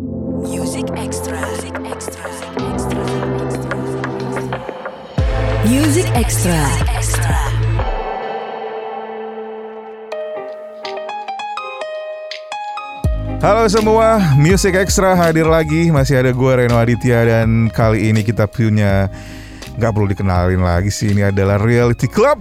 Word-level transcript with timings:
Music 0.00 0.86
Extra. 0.96 1.36
Music 1.44 1.74
Extra. 1.84 2.24
Music 5.68 6.06
Extra. 6.16 6.60
Halo 13.44 13.68
semua, 13.68 14.20
Music 14.40 14.72
Extra 14.72 15.12
hadir 15.12 15.44
lagi. 15.44 15.92
Masih 15.92 16.16
ada 16.16 16.32
gue 16.32 16.52
Reno 16.56 16.80
Aditya 16.80 17.28
dan 17.28 17.68
kali 17.68 18.08
ini 18.08 18.24
kita 18.24 18.48
punya 18.48 19.12
nggak 19.76 19.92
perlu 19.92 20.08
dikenalin 20.08 20.64
lagi 20.64 20.88
sih. 20.88 21.12
Ini 21.12 21.28
adalah 21.28 21.60
Reality 21.60 22.08
Club. 22.08 22.40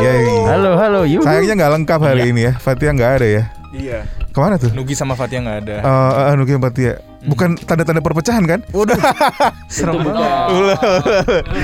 Yeay. 0.00 0.24
Halo, 0.48 0.80
halo, 0.80 1.00
yuk. 1.04 1.20
Sayangnya 1.20 1.60
nggak 1.60 1.72
lengkap 1.80 2.00
hari 2.00 2.20
Iya. 2.24 2.32
ini 2.32 2.40
ya. 2.48 2.52
Fatia 2.56 2.96
nggak 2.96 3.12
ada 3.20 3.26
ya. 3.28 3.42
Iya. 3.76 4.23
Ke 4.34 4.38
mana 4.42 4.58
tuh? 4.58 4.74
Nugi 4.74 4.98
sama 4.98 5.14
Fatia 5.14 5.38
nggak 5.38 5.58
ada. 5.62 5.76
Eh, 5.78 5.86
uh, 5.86 6.34
Nugi 6.34 6.58
sama 6.58 6.66
Fatia. 6.66 6.98
Bukan 7.24 7.54
tanda-tanda 7.56 8.02
perpecahan 8.02 8.42
kan? 8.44 8.60
Waduh. 8.74 8.98
Serem 9.72 10.02
banget. 10.02 10.26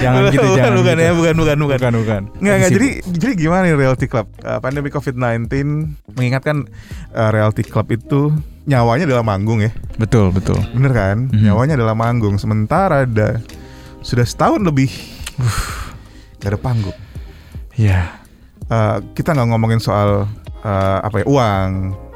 Jangan 0.01 0.21
gitu, 0.31 0.47
bukan, 0.47 0.57
jangan 0.57 0.73
bukan 0.79 0.95
gitu. 0.95 1.05
ya, 1.05 1.13
bukan, 1.13 1.35
bukan, 1.35 1.57
bukan. 1.59 1.79
Bukan, 1.83 1.93
bukan. 1.99 2.23
Nggak, 2.39 2.55
nggak. 2.63 2.71
Jadi, 2.73 2.89
jadi 3.11 3.33
gimana 3.35 3.61
nih 3.67 3.75
Reality 3.75 4.07
Club? 4.07 4.31
Uh, 4.47 4.63
pandemi 4.63 4.89
COVID-19 4.89 5.51
mengingatkan 6.15 6.71
uh, 7.13 7.31
Reality 7.35 7.67
Club 7.67 7.91
itu 7.91 8.31
nyawanya 8.71 9.05
adalah 9.11 9.27
manggung 9.27 9.61
ya. 9.61 9.75
betul, 9.99 10.31
betul. 10.31 10.57
Bener 10.71 10.95
kan? 10.95 11.27
Mhm. 11.29 11.51
Nyawanya 11.51 11.75
adalah 11.75 11.99
manggung. 11.99 12.39
Sementara 12.39 13.03
ada 13.03 13.43
sudah 14.01 14.25
setahun 14.25 14.63
lebih 14.63 14.89
gak 16.41 16.55
ada 16.55 16.61
panggung. 16.61 16.97
Iya. 17.77 18.21
Eh, 18.71 18.97
kita 19.19 19.35
nggak 19.35 19.49
ngomongin 19.51 19.83
soal 19.83 20.31
eh, 20.63 20.99
apa 21.03 21.25
ya 21.25 21.27
uang, 21.27 21.71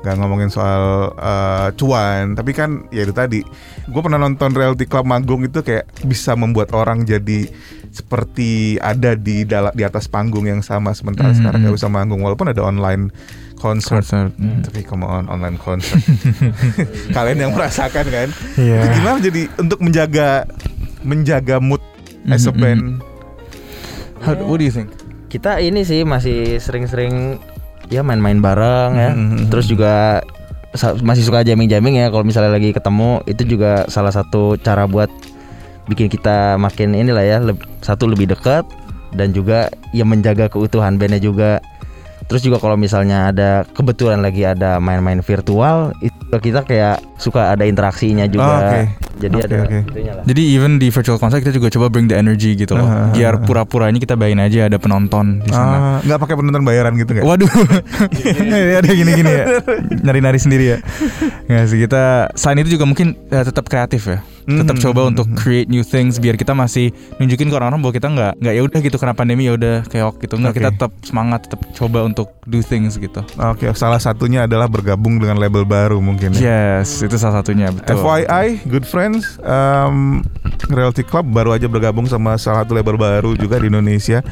nggak 0.05 0.21
ngomongin 0.21 0.53
soal 0.53 1.17
eh, 1.17 1.69
cuan, 1.75 2.37
tapi 2.37 2.53
kan 2.53 2.85
ya 2.93 3.03
itu 3.03 3.11
tadi. 3.11 3.41
Gue 3.89 4.01
pernah 4.01 4.21
nonton 4.21 4.53
reality 4.53 4.85
club 4.85 5.09
manggung 5.09 5.41
itu 5.41 5.65
kayak 5.65 5.89
bisa 6.05 6.37
membuat 6.37 6.77
orang 6.77 7.03
jadi 7.03 7.49
seperti 7.89 8.77
ada 8.77 9.17
di 9.17 9.49
di 9.49 9.83
atas 9.83 10.05
panggung 10.05 10.45
yang 10.45 10.61
sama. 10.61 10.93
Sementara 10.93 11.33
Mhm. 11.33 11.37
sekarang 11.41 11.59
nggak 11.65 11.75
usah 11.75 11.89
manggung, 11.89 12.21
walaupun 12.21 12.53
ada 12.53 12.61
online 12.61 13.09
concert. 13.57 14.05
Concert. 14.05 14.33
Hmm, 14.37 14.61
Tapi 14.61 14.85
come 14.85 15.03
on 15.03 15.25
online 15.25 15.57
concert. 15.57 15.97
Kalian 17.17 17.39
yang 17.41 17.53
merasakan 17.57 18.05
kan? 18.05 18.29
Iya. 18.61 18.77
Itu 18.77 18.89
gimana 18.95 19.19
jadi 19.19 19.43
untuk 19.57 19.79
menjaga 19.81 20.45
menjaga 21.01 21.57
mood 21.59 21.81
as 22.27 22.45
a 22.45 22.53
band? 22.53 23.01
How, 24.21 24.37
what 24.37 24.59
do 24.59 24.65
you 24.65 24.73
think? 24.73 24.93
Kita 25.29 25.59
ini 25.59 25.83
sih 25.83 26.03
masih 26.03 26.57
sering-sering 26.57 27.37
ya 27.89 28.01
main-main 28.01 28.39
bareng 28.39 28.91
ya. 28.95 29.11
Mhm. 29.13 29.49
Terus 29.49 29.67
juga 29.67 30.23
masih 31.01 31.23
suka 31.23 31.47
jamming-jamming 31.47 32.03
ya 32.03 32.11
kalau 32.11 32.27
misalnya 32.27 32.51
lagi 32.51 32.75
ketemu 32.75 33.23
itu 33.31 33.47
juga 33.47 33.87
salah 33.87 34.11
satu 34.11 34.59
cara 34.59 34.91
buat 34.91 35.07
bikin 35.87 36.11
kita 36.11 36.59
makin 36.59 36.97
inilah 36.97 37.23
ya 37.23 37.39
leb- 37.39 37.63
satu 37.79 38.11
lebih 38.11 38.27
dekat 38.27 38.67
dan 39.15 39.31
juga 39.31 39.71
ya 39.95 40.03
menjaga 40.03 40.51
keutuhan 40.51 40.99
bandnya 40.99 41.23
juga. 41.23 41.63
Terus 42.25 42.41
juga 42.41 42.57
kalau 42.57 42.75
misalnya 42.75 43.29
ada 43.31 43.69
kebetulan 43.77 44.25
lagi 44.25 44.49
ada 44.49 44.81
main-main 44.81 45.21
virtual 45.21 45.93
itu 46.01 46.17
kita 46.33 46.65
kayak 46.65 46.99
suka 47.21 47.53
ada 47.53 47.69
interaksinya 47.69 48.25
juga. 48.27 48.49
Oh, 48.49 48.59
oke. 48.65 48.81
Jadi 49.15 49.35
Oke, 49.39 49.47
ada 49.47 49.57
itunya 49.71 50.13
lah. 50.15 50.25
Jadi 50.27 50.43
even 50.51 50.73
di 50.77 50.89
virtual 50.91 51.19
concert 51.23 51.41
kita 51.41 51.55
juga 51.55 51.71
coba 51.71 51.87
bring 51.87 52.11
the 52.11 52.17
energy 52.19 52.59
gitu 52.59 52.75
loh. 52.75 52.87
Ah, 52.87 53.15
Biar 53.15 53.39
pura-puranya 53.43 54.03
kita 54.03 54.19
bayangin 54.19 54.43
aja 54.43 54.59
ada 54.67 54.79
penonton 54.79 55.39
di 55.41 55.51
sana. 55.55 55.77
Ah, 55.77 55.99
nggak 56.03 56.19
pakai 56.19 56.35
penonton 56.35 56.63
bayaran 56.67 56.93
gitu 56.99 57.11
nggak? 57.15 57.25
Waduh, 57.25 57.51
ada 58.81 58.91
gini-gini 58.91 59.31
ya, 59.31 59.45
nari-nari 60.03 60.39
sendiri 60.39 60.65
ya. 60.67 60.79
Nggak 61.47 61.65
sih 61.71 61.79
kita 61.79 62.03
selain 62.35 62.63
itu 62.67 62.75
juga 62.75 62.85
mungkin 62.89 63.15
eh, 63.31 63.45
tetap 63.45 63.71
kreatif 63.71 64.09
ya, 64.11 64.19
tetap 64.45 64.77
Hmm, 64.77 64.85
coba 64.85 65.01
hmm, 65.07 65.11
untuk 65.15 65.27
create 65.39 65.69
new 65.73 65.81
things 65.81 66.21
biar 66.21 66.37
kita 66.37 66.53
masih 66.53 66.93
nunjukin 67.17 67.49
ke 67.49 67.55
orang-orang 67.57 67.81
bahwa 67.81 67.95
kita 67.97 68.09
nggak 68.13 68.33
nggak 68.45 68.55
ya 68.55 68.63
udah 68.65 68.79
gitu 68.85 68.97
kena 69.01 69.15
pandemi 69.17 69.49
ya 69.49 69.57
udah 69.57 69.87
keok 69.89 70.21
gitu, 70.21 70.35
nggak 70.37 70.53
Oke. 70.53 70.59
kita 70.61 70.71
tetap 70.75 70.93
semangat, 71.01 71.41
tetap 71.49 71.61
coba 71.73 72.05
untuk 72.05 72.29
do 72.45 72.61
things 72.61 73.01
gitu. 73.01 73.25
Oke, 73.41 73.73
salah 73.73 74.01
satunya 74.01 74.45
adalah 74.45 74.69
bergabung 74.69 75.17
dengan 75.17 75.41
label 75.41 75.65
baru 75.65 75.97
mungkin. 76.01 76.37
ya. 76.37 76.81
Yes, 76.81 77.01
itu 77.01 77.17
salah 77.17 77.41
satunya 77.41 77.73
betul. 77.73 77.97
FYI, 78.01 78.47
good 78.69 78.85
friends, 79.05 79.37
um, 79.45 80.25
Reality 80.73 81.05
Club 81.05 81.29
baru 81.29 81.53
aja 81.53 81.69
bergabung 81.69 82.09
sama 82.09 82.41
salah 82.41 82.65
satu 82.65 82.73
label 82.73 82.97
baru 82.97 83.37
juga 83.37 83.61
di 83.61 83.69
Indonesia. 83.69 84.25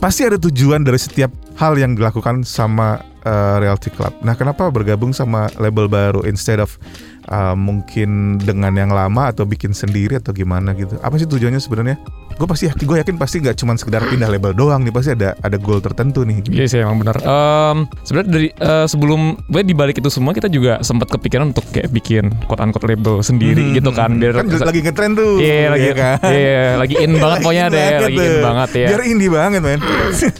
Pasti 0.00 0.24
ada 0.24 0.40
tujuan 0.40 0.88
dari 0.88 0.96
setiap 0.96 1.28
hal 1.60 1.76
yang 1.76 1.92
dilakukan 1.92 2.48
sama 2.48 3.04
uh, 3.28 3.60
Reality 3.60 3.92
Club. 3.92 4.16
Nah, 4.24 4.32
kenapa 4.40 4.72
bergabung 4.72 5.12
sama 5.12 5.52
label 5.60 5.84
baru 5.84 6.24
instead 6.24 6.64
of 6.64 6.80
uh, 7.28 7.52
mungkin 7.52 8.40
dengan 8.40 8.72
yang 8.72 8.88
lama 8.88 9.28
atau 9.28 9.44
bikin 9.44 9.76
sendiri 9.76 10.16
atau 10.16 10.32
gimana 10.32 10.72
gitu? 10.72 10.96
Apa 11.04 11.20
sih 11.20 11.28
tujuannya 11.28 11.60
sebenarnya? 11.60 12.00
Gue 12.38 12.46
pasti 12.46 12.64
yakin, 12.64 12.84
gue 12.84 12.96
yakin 12.96 13.16
pasti 13.16 13.36
nggak 13.38 13.56
cuma 13.56 13.74
sekedar 13.74 13.98
pindah 14.00 14.26
label 14.26 14.54
doang 14.54 14.80
nih, 14.80 14.90
pasti 14.90 15.10
ada 15.10 15.34
ada 15.36 15.56
goal 15.56 15.78
tertentu 15.78 16.22
nih. 16.22 16.38
Iya 16.46 16.64
sih 16.64 16.78
emang 16.78 16.98
benar. 16.98 17.18
Em, 17.18 17.90
Sebenarnya 18.00 18.30
dari 18.30 18.48
eh, 18.48 18.86
sebelum 18.86 19.20
gue 19.44 19.60
di 19.60 19.74
balik 19.74 19.98
itu 19.98 20.06
semua 20.06 20.30
kita 20.30 20.46
juga 20.46 20.78
sempat 20.80 21.10
kepikiran 21.10 21.50
untuk 21.50 21.66
kayak 21.68 21.90
bikin 21.90 22.30
quote 22.46 22.62
unquote 22.62 22.86
label 22.86 23.20
sendiri 23.20 23.60
Hmm, 23.60 23.74
gitu 23.74 23.90
kan 23.90 24.16
biar 24.16 24.38
kan 24.38 24.46
lagi 24.46 24.80
ngetren 24.80 25.12
tuh. 25.12 25.36
Iya 25.36 25.66
lagi 25.68 25.84
ya 25.84 25.94
kan? 25.94 26.16
iya 26.24 26.62
lagi 26.76 26.94
in 26.96 27.12
banget 27.20 27.38
pokoknya 27.42 27.64
deh 27.66 27.74
banget 27.74 28.02
lagi 28.06 28.18
in 28.20 28.36
banget 28.38 28.70
ya. 28.70 28.86
Biar 28.88 29.02
indie 29.02 29.28
banget 29.28 29.60
men. 29.60 29.80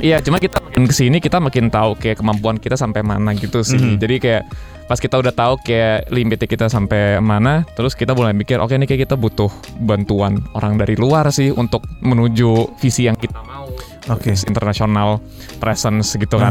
Iya 0.00 0.16
cuma 0.20 0.38
kita 0.38 0.58
makin 0.58 0.82
ke 0.86 0.94
sini 0.94 1.18
kita 1.18 1.38
makin 1.38 1.66
tahu 1.68 1.94
kayak 1.96 2.18
kemampuan 2.18 2.56
kita 2.56 2.74
sampai 2.74 3.02
mana 3.02 3.34
gitu 3.34 3.62
sih. 3.62 3.78
Mhm. 3.78 3.98
Jadi 3.98 4.14
kayak 4.18 4.44
pas 4.82 4.98
kita 4.98 5.16
udah 5.16 5.32
tahu 5.32 5.56
kayak 5.62 6.10
limitnya 6.12 6.44
kita 6.44 6.66
sampai 6.68 7.16
mana, 7.16 7.64
terus 7.72 7.96
kita 7.96 8.12
mulai 8.12 8.36
mikir 8.36 8.60
oke 8.60 8.70
nih 8.70 8.84
kayak 8.84 9.08
kita 9.08 9.16
butuh 9.16 9.48
bantuan 9.80 10.44
orang 10.52 10.76
dari 10.76 10.94
luar 10.94 11.24
sih 11.32 11.48
untuk 11.50 11.82
menuju 11.98 12.76
visi 12.78 13.08
yang 13.08 13.16
kita 13.16 13.40
mau. 13.42 13.66
Oke. 14.10 14.34
international 14.34 15.22
presence 15.58 16.18
gitu 16.18 16.34
kan. 16.34 16.50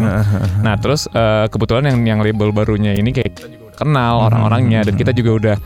Nah 0.64 0.76
terus 0.80 1.06
eh, 1.08 1.46
kebetulan 1.48 1.84
yang 1.92 2.00
yang 2.08 2.20
label 2.20 2.50
barunya 2.50 2.96
ini 2.96 3.12
kayak 3.12 3.36
kita 3.36 3.48
juga 3.48 3.64
udah 3.68 3.78
kenal 3.78 4.14
Hmm. 4.18 4.28
orang-orangnya 4.32 4.80
dan 4.88 4.94
kita 4.96 5.12
juga 5.12 5.32
udah 5.36 5.58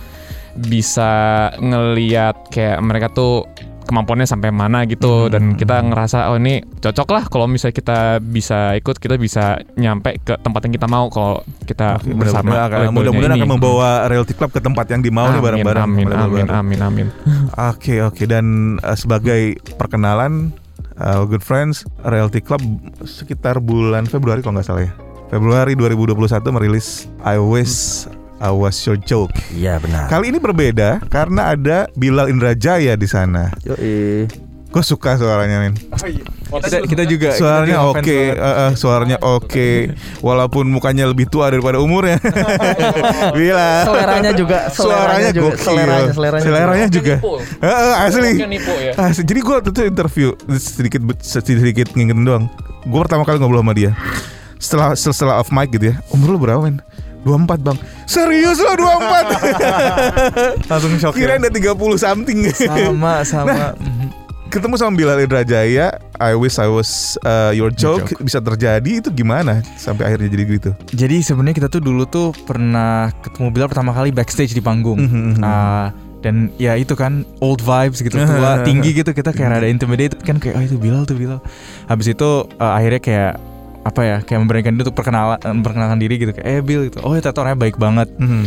bisa 0.56 1.12
ngeliat 1.60 2.48
kayak 2.50 2.80
mereka 2.80 3.08
tuh 3.12 3.46
kemampuannya 3.86 4.26
sampai 4.26 4.50
mana 4.50 4.84
gitu 4.84 5.26
Hmm. 5.26 5.32
dan 5.32 5.44
kita 5.54 5.80
ngerasa 5.80 6.28
oh 6.28 6.36
ini 6.36 6.60
cocok 6.76 7.08
lah 7.08 7.24
kalau 7.26 7.46
misalnya 7.46 7.72
kita 7.72 8.00
bisa 8.20 8.74
ikut 8.74 8.98
kita 8.98 9.16
bisa 9.16 9.44
nyampe 9.76 10.18
ke 10.20 10.36
tempat 10.36 10.66
yang 10.66 10.74
kita 10.74 10.88
mau 10.88 11.08
kalau 11.08 11.40
kita 11.64 11.98
Oke, 11.98 12.12
bersama 12.12 12.68
mudah-mudahan 12.90 13.38
akan, 13.38 13.48
membawa 13.48 13.90
Realty 14.06 14.34
Club 14.34 14.50
ke 14.50 14.60
tempat 14.60 14.86
yang 14.88 15.00
dimau 15.00 15.26
nih 15.26 15.34
Amin, 15.34 15.46
bareng-bareng. 15.62 15.84
amin 15.84 16.06
amin 16.08 16.46
baru. 16.46 16.54
amin 16.56 16.80
amin 16.82 17.08
Oke 17.56 18.02
oke 18.02 18.26
dan 18.26 18.46
uh, 18.80 18.94
sebagai 18.94 19.56
perkenalan 19.76 20.50
uh, 20.98 21.24
good 21.24 21.42
friends 21.42 21.86
Realty 22.02 22.40
Club 22.40 22.62
sekitar 23.02 23.58
bulan 23.58 24.04
Februari 24.04 24.42
kalau 24.42 24.58
nggak 24.58 24.66
salah 24.66 24.84
ya. 24.84 24.94
Februari 25.26 25.74
2021 25.74 26.18
merilis 26.52 27.06
I 27.22 27.38
Wish 27.38 28.06
I 28.38 28.52
Was 28.52 28.84
Your 28.84 29.00
Joke. 29.00 29.32
Iya 29.50 29.80
benar. 29.80 30.12
Kali 30.12 30.30
ini 30.30 30.38
berbeda 30.38 31.00
karena 31.08 31.56
ada 31.56 31.88
Bilal 31.94 32.28
Indrajaya 32.28 32.94
di 32.94 33.08
sana. 33.08 33.52
Yoi. 33.64 34.28
Gue 34.68 34.84
suka 34.84 35.16
suaranya 35.16 35.64
men. 35.64 35.80
kita, 36.52 36.84
kita 36.84 37.04
juga 37.08 37.32
Suaranya 37.32 37.80
juga 37.80 37.96
oke, 37.96 38.04
banget. 38.04 38.36
eh, 38.36 38.60
eh, 38.60 38.72
suaranya 38.76 39.18
oke, 39.24 39.70
walaupun 40.20 40.68
mukanya 40.68 41.08
lebih 41.08 41.32
tua 41.32 41.48
daripada 41.48 41.80
umurnya. 41.80 42.20
Bilal. 43.40 43.88
Seleranya 43.88 44.32
juga, 44.36 44.58
suaranya 44.68 44.76
seleranya 44.76 45.32
juga, 45.32 45.48
gokil. 45.48 45.64
seleranya, 45.64 46.12
seleranya 46.12 46.44
Seleranya 46.44 46.88
juga. 46.92 47.16
Eh, 47.64 47.72
eh, 47.72 47.96
asli. 48.04 48.32
Nipu 48.36 48.74
ya. 48.76 48.92
Asli. 49.00 49.24
Jadi 49.24 49.40
gue 49.40 49.56
tuh 49.64 49.84
interview 49.88 50.28
sedikit 50.60 51.00
sedikit, 51.24 51.60
sedikit 51.64 51.88
ngingetin 51.96 52.28
doang. 52.28 52.46
Gue 52.84 53.00
pertama 53.00 53.24
kali 53.24 53.40
ngobrol 53.40 53.64
sama 53.64 53.72
dia. 53.72 53.96
Setelah 54.60 54.92
setelah 55.00 55.36
off 55.40 55.56
mic 55.56 55.72
gitu 55.72 55.96
ya. 55.96 56.04
Umur 56.12 56.36
lu 56.36 56.40
berapa 56.44 56.60
men? 56.60 56.84
24 57.26 57.66
bang 57.66 57.78
Serius 58.06 58.62
lo 58.62 58.78
24 58.78 60.70
langsung 60.70 60.94
shock 60.96 61.18
Kirain 61.18 61.42
ya. 61.42 61.50
udah 61.50 61.74
30 61.74 61.98
something 61.98 62.40
sama 62.54 63.14
sama 63.26 63.54
Nah. 63.56 63.74
Ketemu 64.46 64.78
sama 64.78 64.94
Bilal 64.96 65.20
Indrajaya 65.20 66.00
I 66.16 66.32
wish 66.38 66.62
I 66.62 66.70
was 66.70 67.20
uh, 67.26 67.52
your 67.52 67.74
joke, 67.74 68.08
joke. 68.08 68.24
Bisa 68.24 68.40
terjadi 68.40 69.04
itu 69.04 69.10
gimana 69.12 69.60
Sampai 69.76 70.08
akhirnya 70.08 70.32
jadi 70.32 70.44
gitu 70.48 70.72
Jadi 70.96 71.18
sebenarnya 71.20 71.56
kita 71.60 71.68
tuh 71.68 71.82
dulu 71.84 72.08
tuh 72.08 72.32
pernah 72.46 73.12
ketemu 73.20 73.52
Bilal 73.52 73.68
pertama 73.68 73.92
kali 73.92 74.16
backstage 74.16 74.56
di 74.56 74.64
panggung. 74.64 75.02
Mhm, 75.02 75.22
mhm. 75.36 75.44
Ah, 75.44 75.92
dan 76.24 76.50
ya 76.56 76.74
itu 76.74 76.96
kan 76.96 77.22
old 77.38 77.60
vibes 77.60 78.00
gitu 78.00 78.16
tua 78.16 78.62
tinggi 78.68 78.96
gitu 78.96 79.12
kita 79.12 79.30
kayak 79.30 79.60
rada 79.60 79.68
intimidated 79.68 80.22
kan 80.24 80.40
kayak 80.40 80.56
oh 80.56 80.64
itu 80.64 80.78
Bilal 80.80 81.04
tuh 81.04 81.18
Bilal. 81.20 81.38
Habis 81.86 82.16
itu 82.16 82.30
eh, 82.48 82.72
akhirnya 82.72 83.02
kayak 83.04 83.34
apa 83.86 84.02
ya 84.02 84.18
kayak 84.26 84.40
memberanikan 84.42 84.74
diri 84.74 84.84
untuk 84.90 84.98
perkenalan 84.98 85.38
memperkenalkan 85.62 86.02
diri 86.02 86.18
gitu 86.18 86.32
kayak 86.34 86.48
eh 86.50 86.60
Bill 86.66 86.90
gitu. 86.90 87.06
Oh 87.06 87.14
ya 87.14 87.22
ternyata 87.22 87.46
orangnya 87.46 87.60
baik 87.70 87.78
banget. 87.78 88.10
Mhm. 88.18 88.44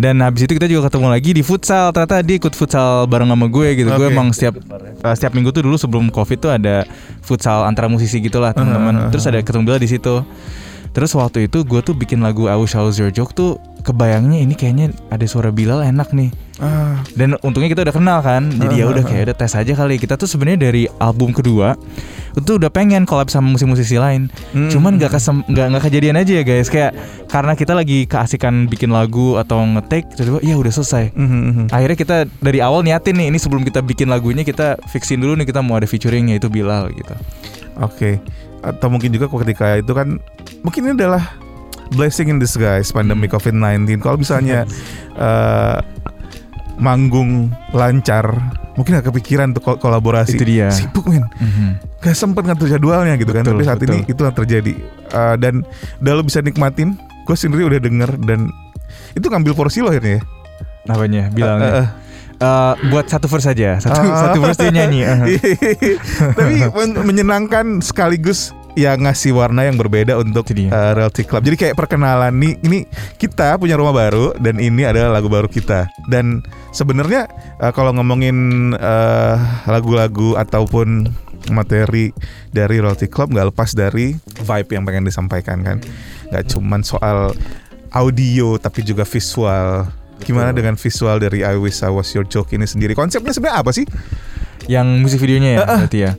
Dan 0.00 0.18
habis 0.24 0.48
itu 0.48 0.52
kita 0.56 0.66
juga 0.66 0.90
ketemu 0.90 1.06
lagi 1.14 1.30
di 1.30 1.42
futsal. 1.46 1.94
Ternyata 1.94 2.24
dia 2.26 2.36
ikut 2.42 2.54
futsal 2.58 3.06
bareng 3.06 3.30
sama 3.30 3.46
gue 3.46 3.68
gitu. 3.78 3.88
Gue 3.94 4.10
Oke. 4.10 4.16
emang 4.16 4.34
setiap 4.34 4.58
eh, 4.58 5.14
setiap 5.14 5.30
minggu 5.36 5.54
tuh 5.54 5.62
dulu 5.62 5.78
sebelum 5.78 6.10
covid 6.10 6.38
tuh 6.42 6.50
ada 6.50 6.82
futsal 7.22 7.62
antara 7.70 7.86
musisi 7.86 8.18
gitulah 8.18 8.50
teman-teman. 8.50 9.14
Terus 9.14 9.30
ada 9.30 9.38
ketemu 9.38 9.62
Bilal 9.70 9.78
di 9.78 9.90
situ. 9.94 10.26
Terus 10.90 11.14
waktu 11.14 11.46
itu 11.46 11.62
gue 11.62 11.80
tuh 11.86 11.94
bikin 11.94 12.18
lagu 12.18 12.50
I 12.50 12.58
Wish 12.58 12.74
I 12.74 12.82
Was 12.82 12.98
Your 12.98 13.14
Joke 13.14 13.30
tuh 13.30 13.62
kebayangnya 13.80 14.42
ini 14.42 14.54
kayaknya 14.58 14.92
ada 15.08 15.24
suara 15.24 15.54
Bilal 15.54 15.86
enak 15.86 16.12
nih. 16.12 16.30
Ah, 16.60 17.00
Dan 17.16 17.40
untungnya 17.40 17.72
kita 17.72 17.88
udah 17.88 17.94
kenal 17.96 18.18
kan, 18.20 18.52
jadi 18.52 18.84
ya 18.84 18.86
udah 18.92 19.00
kayak 19.00 19.32
udah 19.32 19.36
tes 19.38 19.56
aja 19.56 19.72
kali. 19.72 19.96
Kita 19.96 20.20
tuh 20.20 20.28
sebenarnya 20.28 20.68
dari 20.68 20.84
album 21.00 21.32
kedua 21.32 21.72
itu 22.36 22.60
udah 22.60 22.68
pengen 22.68 23.08
collab 23.08 23.32
sama 23.32 23.56
musisi-musisi 23.56 23.96
lain. 23.96 24.28
Hmm. 24.52 24.68
Cuman 24.68 25.00
nggak 25.00 25.16
kesem 25.16 25.40
nggak 25.48 25.66
nggak 25.72 25.82
kejadian 25.88 26.16
aja 26.20 26.32
ya 26.36 26.44
guys. 26.44 26.68
Kayak 26.68 26.92
karena 27.32 27.52
kita 27.56 27.72
lagi 27.72 28.04
keasikan 28.04 28.68
bikin 28.68 28.92
lagu 28.92 29.40
atau 29.40 29.62
nge-take, 29.64 30.12
tiba-tiba 30.14 30.38
ya 30.44 30.54
udah 30.60 30.72
selesai. 30.74 31.04
mhm, 31.16 31.40
mhm. 31.40 31.64
Akhirnya 31.72 31.96
kita 31.96 32.16
dari 32.44 32.58
awal 32.60 32.84
niatin 32.84 33.16
nih, 33.16 33.32
ini 33.32 33.38
sebelum 33.40 33.64
kita 33.64 33.80
bikin 33.80 34.12
lagunya 34.12 34.44
kita 34.44 34.76
fixin 34.92 35.22
dulu 35.24 35.40
nih 35.40 35.48
kita 35.48 35.64
mau 35.64 35.80
ada 35.80 35.88
featuring 35.88 36.28
yaitu 36.34 36.52
Bilal 36.52 36.92
gitu. 36.92 37.14
Oke. 37.80 38.20
Atau 38.60 38.88
mungkin 38.88 39.10
juga 39.10 39.26
ketika 39.26 39.76
itu 39.76 39.90
kan 39.90 40.20
mungkin 40.60 40.80
ini 40.84 40.92
adalah 40.94 41.24
blessing 41.90 42.28
in 42.28 42.38
disguise 42.38 42.90
pandemi 42.90 43.24
Hmm. 43.24 43.34
COVID-19. 43.34 43.98
Kalau 43.98 44.16
misalnya 44.16 44.68
eh, 45.18 45.78
manggung 46.76 47.52
lancar, 47.70 48.32
mungkin 48.72 48.96
gak 48.96 49.08
kepikiran 49.08 49.52
tuh 49.52 49.60
kol- 49.60 49.76
kolaborasi. 49.76 50.36
Itu 50.36 50.44
dia. 50.44 50.72
Sibuk 50.72 51.04
men. 51.04 51.28
Mhm. 51.34 51.68
Gak 52.00 52.16
sempet 52.16 52.42
ngatur 52.42 52.68
jadwalnya 52.70 53.16
gitu 53.16 53.30
kan. 53.30 53.44
Betul, 53.44 53.54
Tapi 53.54 53.64
saat 53.64 53.78
betul. 53.78 53.92
ini 53.92 54.08
itu 54.08 54.20
yang 54.20 54.36
terjadi. 54.36 54.72
Eh, 55.10 55.34
dan 55.36 55.54
udah 56.00 56.12
lo 56.14 56.22
bisa 56.22 56.40
nikmatin. 56.40 56.96
Gue 57.24 57.36
sendiri 57.36 57.64
udah 57.66 57.78
denger 57.78 58.16
dan 58.20 58.48
itu 59.12 59.26
ngambil 59.26 59.52
porsi 59.52 59.80
lo 59.80 59.88
akhirnya 59.88 60.18
ya. 60.18 60.22
Apanya? 60.88 61.22
Bilalnya. 61.28 61.66
Eh, 61.66 61.76
eh. 61.76 61.86
Eh, 62.40 62.74
buat 62.88 63.04
satu 63.04 63.28
verse 63.28 63.52
aja, 63.52 63.76
satu 63.76 64.00
Ah. 64.00 64.32
satu 64.32 64.40
verse 64.40 64.56
dia 64.56 64.72
nyanyi. 64.72 65.04
eh. 65.12 65.20
Tapi 66.32 66.72
men- 66.72 67.04
menyenangkan 67.04 67.84
sekaligus 67.84 68.56
ya 68.72 68.96
ngasih 68.96 69.36
warna 69.36 69.68
yang 69.68 69.76
berbeda 69.76 70.16
untuk 70.16 70.48
uh, 70.48 70.92
Realty 70.96 71.28
Club. 71.28 71.44
Jadi 71.44 71.56
kayak 71.60 71.76
perkenalan 71.76 72.32
nih, 72.32 72.56
ini 72.64 72.78
kita 73.20 73.60
punya 73.60 73.76
rumah 73.76 73.92
baru 73.92 74.32
dan 74.40 74.56
ini 74.56 74.88
adalah 74.88 75.20
lagu 75.20 75.28
baru 75.28 75.52
kita. 75.52 75.84
Dan 76.08 76.40
sebenarnya 76.72 77.28
uh, 77.60 77.76
kalau 77.76 77.92
ngomongin 77.92 78.72
uh, 78.72 79.36
lagu-lagu 79.68 80.40
ataupun 80.40 81.12
materi 81.52 82.08
dari 82.56 82.80
Realty 82.80 83.04
Club 83.04 83.36
nggak 83.36 83.52
lepas 83.52 83.76
dari 83.76 84.16
vibe 84.16 84.70
yang 84.72 84.88
pengen 84.88 85.04
disampaikan 85.04 85.60
kan. 85.60 85.76
Nggak 86.32 86.56
cuman 86.56 86.80
soal 86.80 87.36
audio 87.92 88.56
tapi 88.56 88.80
juga 88.80 89.04
visual. 89.04 89.99
Gimana 90.24 90.50
dengan 90.54 90.76
visual 90.76 91.16
dari 91.18 91.42
I 91.42 91.56
Wish 91.56 91.82
I 91.82 91.90
Was 91.90 92.12
Your 92.12 92.28
Joke 92.28 92.52
ini 92.52 92.68
sendiri? 92.68 92.92
Konsepnya 92.92 93.32
sebenarnya 93.32 93.58
apa 93.60 93.70
sih? 93.72 93.84
Yang 94.68 94.86
musik 95.00 95.18
videonya 95.24 95.50
ya, 95.56 95.58
berarti 95.66 95.98
ya. 96.00 96.12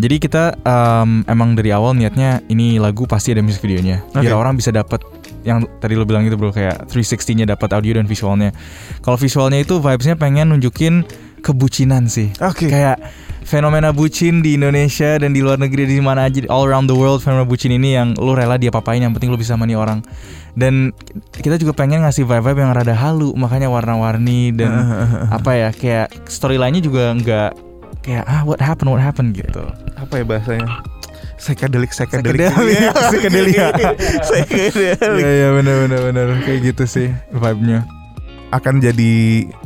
Jadi 0.00 0.16
kita 0.18 0.56
em, 0.64 1.22
emang 1.28 1.52
dari 1.52 1.68
awal 1.68 1.92
niatnya 1.92 2.40
ini 2.48 2.80
lagu 2.80 3.04
pasti 3.04 3.36
ada 3.36 3.44
musik 3.44 3.60
videonya. 3.60 4.00
Biar 4.16 4.32
Oke. 4.32 4.40
orang 4.40 4.56
bisa 4.56 4.72
dapat 4.72 5.04
yang 5.44 5.66
tadi 5.82 5.98
lo 5.98 6.08
bilang 6.08 6.24
itu 6.24 6.38
bro 6.38 6.54
kayak 6.54 6.88
360-nya 6.88 7.44
dapat 7.52 7.68
audio 7.76 8.00
dan 8.00 8.08
visualnya. 8.08 8.56
Kalau 9.04 9.20
visualnya 9.20 9.60
itu 9.60 9.78
vibes-nya 9.78 10.16
pengen 10.16 10.54
nunjukin 10.54 11.04
kebucinan 11.42 12.06
sih. 12.06 12.30
Oke. 12.38 12.70
Kayak 12.70 13.02
fenomena 13.42 13.90
bucin 13.90 14.40
di 14.40 14.54
Indonesia 14.54 15.18
dan 15.18 15.34
di 15.34 15.42
luar 15.42 15.58
negeri 15.58 15.90
di 15.90 15.98
mana 15.98 16.30
aja 16.30 16.40
all 16.48 16.64
around 16.64 16.86
the 16.86 16.94
world 16.94 17.18
fenomena 17.20 17.44
bucin 17.44 17.74
ini 17.74 17.98
yang 17.98 18.14
lu 18.16 18.32
rela 18.38 18.56
dia 18.56 18.70
papain 18.70 19.02
yang 19.02 19.10
penting 19.12 19.28
lu 19.28 19.36
bisa 19.36 19.58
sama 19.58 19.66
nih 19.66 19.76
orang. 19.76 20.00
Dan 20.54 20.94
kita 21.34 21.58
juga 21.58 21.72
pengen 21.74 22.04
ngasih 22.06 22.28
vibe-vibe 22.28 22.60
yang 22.62 22.72
rada 22.72 22.94
halu 22.94 23.32
makanya 23.34 23.68
warna-warni 23.72 24.54
dan 24.54 24.70
apa 25.36 25.50
ya 25.58 25.68
kayak 25.74 26.08
storyline-nya 26.28 26.82
juga 26.84 27.12
nggak 27.16 27.50
kayak 28.02 28.24
ah 28.28 28.42
what 28.46 28.60
happened 28.60 28.90
what 28.90 29.00
happened 29.00 29.32
gitu. 29.32 29.62
apa 29.94 30.18
ya 30.18 30.24
bahasanya 30.26 30.66
psychedelic 31.38 31.90
psychedelic 31.94 32.50
psychedelia. 32.50 33.70
psychedelic 34.26 34.98
Iya 34.98 35.30
iya 35.30 35.48
benar 35.54 35.74
benar 35.86 36.00
benar 36.10 36.26
kayak 36.46 36.74
gitu 36.74 36.84
sih 36.86 37.08
vibe-nya. 37.34 38.01
Akan 38.52 38.78
jadi 38.78 39.12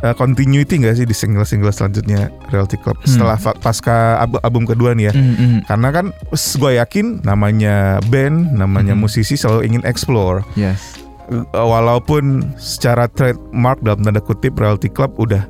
uh, 0.01 0.15
continuity 0.15 0.79
nggak 0.79 0.95
sih 0.95 1.03
di 1.03 1.13
single-single 1.13 1.69
selanjutnya 1.69 2.31
Realty 2.49 2.75
Club 2.77 2.95
Hmm. 2.97 3.09
setelah 3.09 3.35
pasca 3.57 3.97
ab- 4.17 4.39
album 4.41 4.63
kedua 4.65 4.95
nih 4.95 5.11
ya 5.11 5.13
Mm-mm. 5.13 5.67
karena 5.67 5.89
kan 5.91 6.07
gue 6.31 6.73
yakin 6.73 7.07
namanya 7.21 7.99
band 8.07 8.53
namanya 8.53 8.95
Mhm. 8.95 9.01
musisi 9.01 9.35
selalu 9.35 9.67
ingin 9.67 9.83
explore 9.83 10.47
Yes. 10.55 11.03
Uh, 11.27 11.43
walaupun 11.53 12.55
secara 12.55 13.07
trademark 13.09 13.83
dalam 13.83 13.99
tanda 14.01 14.19
kutip 14.19 14.55
Realty 14.55 14.87
Club 14.87 15.19
udah 15.19 15.43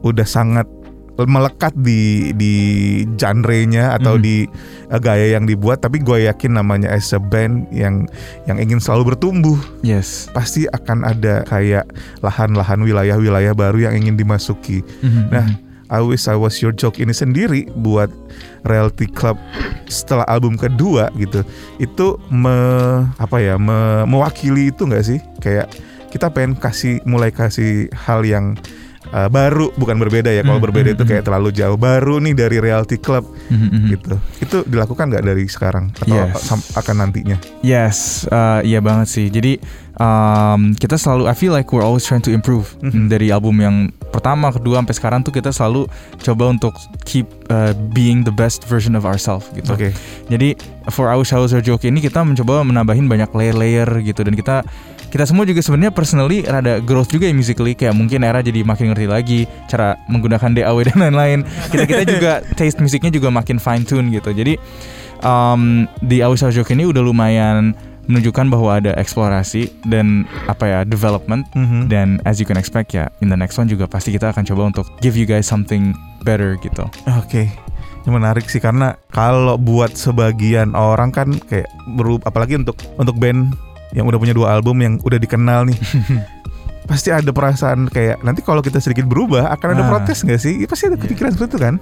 udah 0.00 0.26
sangat 0.26 0.66
melekat 1.24 1.74
di 1.74 2.30
di 2.32 2.54
genre-nya 3.14 3.96
atau 3.96 4.14
Mhm. 4.14 4.22
di 4.22 4.36
uh, 4.88 4.96
gaya 4.96 5.34
yang 5.34 5.44
dibuat 5.44 5.80
tapi 5.80 5.98
gue 5.98 6.24
yakin 6.24 6.54
namanya 6.54 6.88
as 6.88 7.10
a 7.10 7.18
band 7.18 7.68
yang 7.70 8.06
yang 8.44 8.56
ingin 8.56 8.78
selalu 8.78 9.12
bertumbuh 9.12 9.58
Yes. 9.80 10.30
pasti 10.30 10.64
akan 10.66 11.02
ada 11.02 11.42
kayak 11.44 11.84
lahan-lahan 12.20 12.80
wilayah-wilayah 12.80 13.52
baru 13.52 13.90
yang 13.90 13.98
ingin 13.98 14.14
dimasuki. 14.14 14.80
Mhm, 15.02 15.22
Nah, 15.28 15.46
mhm. 15.46 15.68
I 15.90 15.98
Wish 15.98 16.30
I 16.30 16.38
Was 16.38 16.62
Your 16.62 16.70
Joke 16.70 17.02
ini 17.02 17.10
sendiri 17.10 17.66
buat 17.74 18.06
Realty 18.62 19.10
Club 19.10 19.34
setelah 19.90 20.22
album 20.30 20.54
kedua 20.54 21.10
gitu. 21.18 21.42
Itu 21.76 22.14
me, 22.30 22.54
apa 23.18 23.42
ya, 23.42 23.58
me- 23.58 24.06
mewakili 24.06 24.70
itu 24.70 24.86
nggak 24.86 25.02
sih? 25.02 25.18
Kayak 25.42 25.66
kita 26.14 26.30
pengen 26.30 26.54
kasih 26.54 27.02
mulai 27.02 27.34
kasih 27.34 27.90
hal 27.90 28.22
yang 28.22 28.54
uh, 29.10 29.28
baru 29.28 29.70
bukan 29.74 29.96
berbeda 29.98 30.30
ya. 30.30 30.42
Kalau 30.42 30.58
Hmm, 30.58 30.66
berbeda 30.70 30.88
hmm, 30.92 30.96
itu 30.98 31.04
kayak 31.06 31.24
terlalu 31.26 31.50
jauh. 31.50 31.76
Baru 31.76 32.18
nih 32.18 32.34
dari 32.34 32.56
Realty 32.58 32.96
Club 32.96 33.26
Mhm, 33.50 33.68
mhm. 33.68 33.86
gitu. 33.90 34.14
Itu 34.40 34.56
dilakukan 34.66 35.10
nggak 35.10 35.24
dari 35.24 35.44
sekarang 35.46 35.90
atau 35.94 36.10
Yes. 36.10 36.50
akan 36.74 36.94
nantinya? 37.06 37.36
Yes, 37.60 38.24
uh, 38.26 38.62
iya 38.62 38.78
banget 38.78 39.06
sih. 39.08 39.26
Jadi 39.28 39.60
um, 40.00 40.72
kita 40.74 40.96
selalu, 40.96 41.28
I 41.28 41.34
feel 41.36 41.52
like 41.52 41.68
we're 41.70 41.84
always 41.84 42.02
trying 42.02 42.24
to 42.24 42.32
improve 42.32 42.72
Mhm. 42.80 43.08
dari 43.08 43.28
album 43.28 43.60
yang 43.60 43.76
pertama, 44.10 44.50
kedua 44.50 44.80
sampai 44.82 44.94
sekarang 44.96 45.20
tuh 45.22 45.30
kita 45.30 45.52
selalu 45.52 45.86
coba 46.18 46.44
untuk 46.50 46.74
keep 47.04 47.28
uh, 47.52 47.76
being 47.92 48.24
the 48.24 48.32
best 48.32 48.64
version 48.66 48.96
of 48.96 49.04
ourselves 49.04 49.46
gitu. 49.52 49.70
Oke. 49.76 49.92
Jadi 50.26 50.56
for 50.90 51.06
Our 51.06 51.22
Shower 51.22 51.46
Joke 51.60 51.86
ini 51.86 52.00
kita 52.00 52.24
mencoba 52.24 52.64
menambahin 52.64 53.06
banyak 53.06 53.30
layer-layer 53.30 53.86
gitu 54.02 54.24
dan 54.24 54.34
kita 54.34 54.64
kita 55.10 55.26
semua 55.26 55.42
juga 55.42 55.58
sebenarnya 55.58 55.90
personally 55.90 56.46
rada 56.46 56.78
growth 56.78 57.10
juga 57.10 57.26
ya 57.26 57.34
musically 57.34 57.74
kayak 57.74 57.92
mungkin 57.92 58.22
era 58.22 58.40
jadi 58.40 58.62
makin 58.62 58.94
ngerti 58.94 59.06
lagi 59.06 59.40
cara 59.66 59.98
menggunakan 60.06 60.54
DAW 60.54 60.86
dan 60.86 60.96
lain-lain. 61.02 61.38
Kita 61.68 61.84
kita 61.84 62.02
juga 62.06 62.32
taste 62.58 62.78
musiknya 62.78 63.10
juga 63.10 63.28
makin 63.28 63.58
fine 63.58 63.82
tune 63.82 64.08
gitu. 64.08 64.30
Jadi 64.30 64.54
um, 65.20 65.84
di 66.00 66.22
Shower 66.22 66.54
Joke 66.54 66.72
ini 66.72 66.86
udah 66.86 67.02
lumayan 67.02 67.74
menunjukkan 68.06 68.46
bahwa 68.50 68.70
ada 68.82 68.90
eksplorasi 68.98 69.70
dan 69.86 70.26
apa 70.50 70.64
ya 70.66 70.80
development 70.82 71.46
Mhm. 71.54 71.86
dan 71.86 72.18
as 72.26 72.42
you 72.42 72.46
can 72.48 72.58
expect 72.58 72.90
ya 72.90 73.06
in 73.22 73.30
the 73.30 73.38
next 73.38 73.54
one 73.54 73.70
juga 73.70 73.86
pasti 73.86 74.10
kita 74.10 74.34
akan 74.34 74.42
coba 74.42 74.62
untuk 74.66 74.86
give 74.98 75.14
you 75.14 75.22
guys 75.22 75.46
something 75.46 75.94
better 76.26 76.58
gitu. 76.58 76.82
Oke. 77.22 77.46
Ini 78.00 78.10
menarik 78.10 78.48
sih 78.48 78.58
karena 78.58 78.96
kalau 79.12 79.60
buat 79.60 79.92
sebagian 79.92 80.72
orang 80.72 81.12
kan 81.12 81.36
kayak 81.46 81.68
berub 81.94 82.24
apalagi 82.24 82.56
untuk 82.56 82.74
untuk 82.96 83.14
band 83.20 83.52
yang 83.92 84.04
udah 84.04 84.16
punya 84.16 84.32
dua 84.32 84.52
album 84.52 84.76
yang 84.78 84.94
udah 84.98 85.16
dikenal 85.16 85.66
nih. 85.66 85.78
pasti 86.82 87.06
ada 87.08 87.30
perasaan 87.30 87.86
kayak 87.86 88.18
nanti 88.20 88.42
kalau 88.42 88.58
kita 88.58 88.78
sedikit 88.78 89.06
berubah 89.06 89.46
akan 89.52 89.68
ada 89.72 89.82
Ah. 89.84 89.88
protes 89.88 90.20
nggak 90.20 90.40
sih? 90.40 90.66
Pasti 90.66 90.86
ada 90.86 90.96
kepikiran 90.96 91.30
seperti 91.30 91.50
itu 91.50 91.58
kan? 91.60 91.74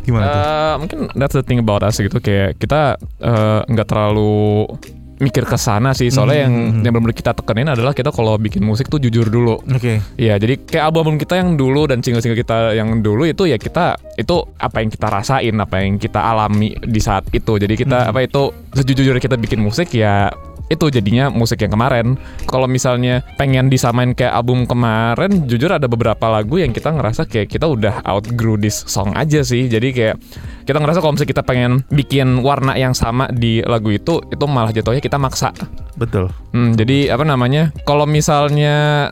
Gimana 0.00 0.24
tuh? 0.24 0.38
Eh, 0.38 0.74
mungkin 0.78 0.98
that's 1.14 1.34
the 1.34 1.42
thing 1.42 1.58
about 1.58 1.82
us 1.82 1.98
gitu 1.98 2.14
kayak 2.16 2.54
kita 2.56 2.94
eh, 3.18 3.60
nggak 3.64 3.86
terlalu 3.86 4.70
mikir 5.18 5.44
ke 5.44 5.52
sana 5.54 5.92
sih 5.92 6.08
soalnya 6.08 6.46
yang 6.46 6.54
Mhm. 6.54 6.80
yang 6.80 6.92
benar-benar 6.94 7.12
kita 7.12 7.32
tekenin 7.34 7.68
adalah 7.68 7.92
kita 7.92 8.08
kalau 8.08 8.38
bikin 8.38 8.62
musik 8.62 8.88
tuh 8.88 8.96
jujur 8.96 9.28
dulu 9.28 9.60
Oke. 9.66 10.00
Iya, 10.16 10.38
jadi 10.38 10.56
kayak 10.58 10.80
album-album 10.86 11.16
kita 11.18 11.34
yang 11.36 11.50
dulu 11.54 11.84
dan 11.84 12.00
single-single 12.00 12.38
kita 12.38 12.72
yang 12.72 12.88
dulu 12.98 13.26
itu 13.26 13.44
ya 13.44 13.60
kita 13.60 14.00
itu 14.16 14.32
apa 14.56 14.80
yang 14.80 14.88
kita 14.88 15.06
rasain, 15.06 15.52
apa 15.54 15.76
yang 15.78 15.98
kita 15.98 16.16
alami 16.16 16.72
di 16.78 16.96
saat 16.98 17.28
itu. 17.30 17.52
Jadi 17.52 17.74
kita 17.76 17.98
Hmm. 18.00 18.10
apa 18.14 18.20
itu 18.22 18.42
sejujurnya 18.72 19.18
kita 19.18 19.36
bikin 19.36 19.60
musik 19.60 19.92
ya 19.92 20.32
itu 20.70 20.86
jadinya 20.88 21.28
musik 21.28 21.66
yang 21.66 21.74
kemarin. 21.74 22.14
Kalau 22.46 22.70
misalnya 22.70 23.26
pengen 23.34 23.66
disamain 23.66 24.14
kayak 24.14 24.30
album 24.30 24.64
kemarin, 24.70 25.50
jujur 25.50 25.74
ada 25.74 25.90
beberapa 25.90 26.30
lagu 26.30 26.62
yang 26.62 26.70
kita 26.70 26.94
ngerasa 26.94 27.26
kayak 27.26 27.50
kita 27.50 27.66
udah 27.66 28.06
outgrew 28.06 28.54
this 28.54 28.86
song 28.86 29.10
aja 29.18 29.42
sih. 29.42 29.66
Jadi 29.66 29.90
kayak 29.90 30.16
kita 30.64 30.78
ngerasa 30.78 31.02
kalau 31.02 31.18
misalnya 31.18 31.32
kita 31.34 31.42
pengen 31.42 31.72
bikin 31.90 32.46
warna 32.46 32.78
yang 32.78 32.94
sama 32.94 33.26
di 33.34 33.60
lagu 33.66 33.90
itu, 33.90 34.22
itu 34.30 34.44
malah 34.46 34.70
jatuhnya 34.70 35.02
kita 35.02 35.18
maksa. 35.18 35.50
Betul. 35.98 36.30
Hmm, 36.54 36.78
jadi 36.78 37.12
apa 37.18 37.26
namanya? 37.26 37.74
Kalau 37.82 38.06
misalnya 38.06 39.10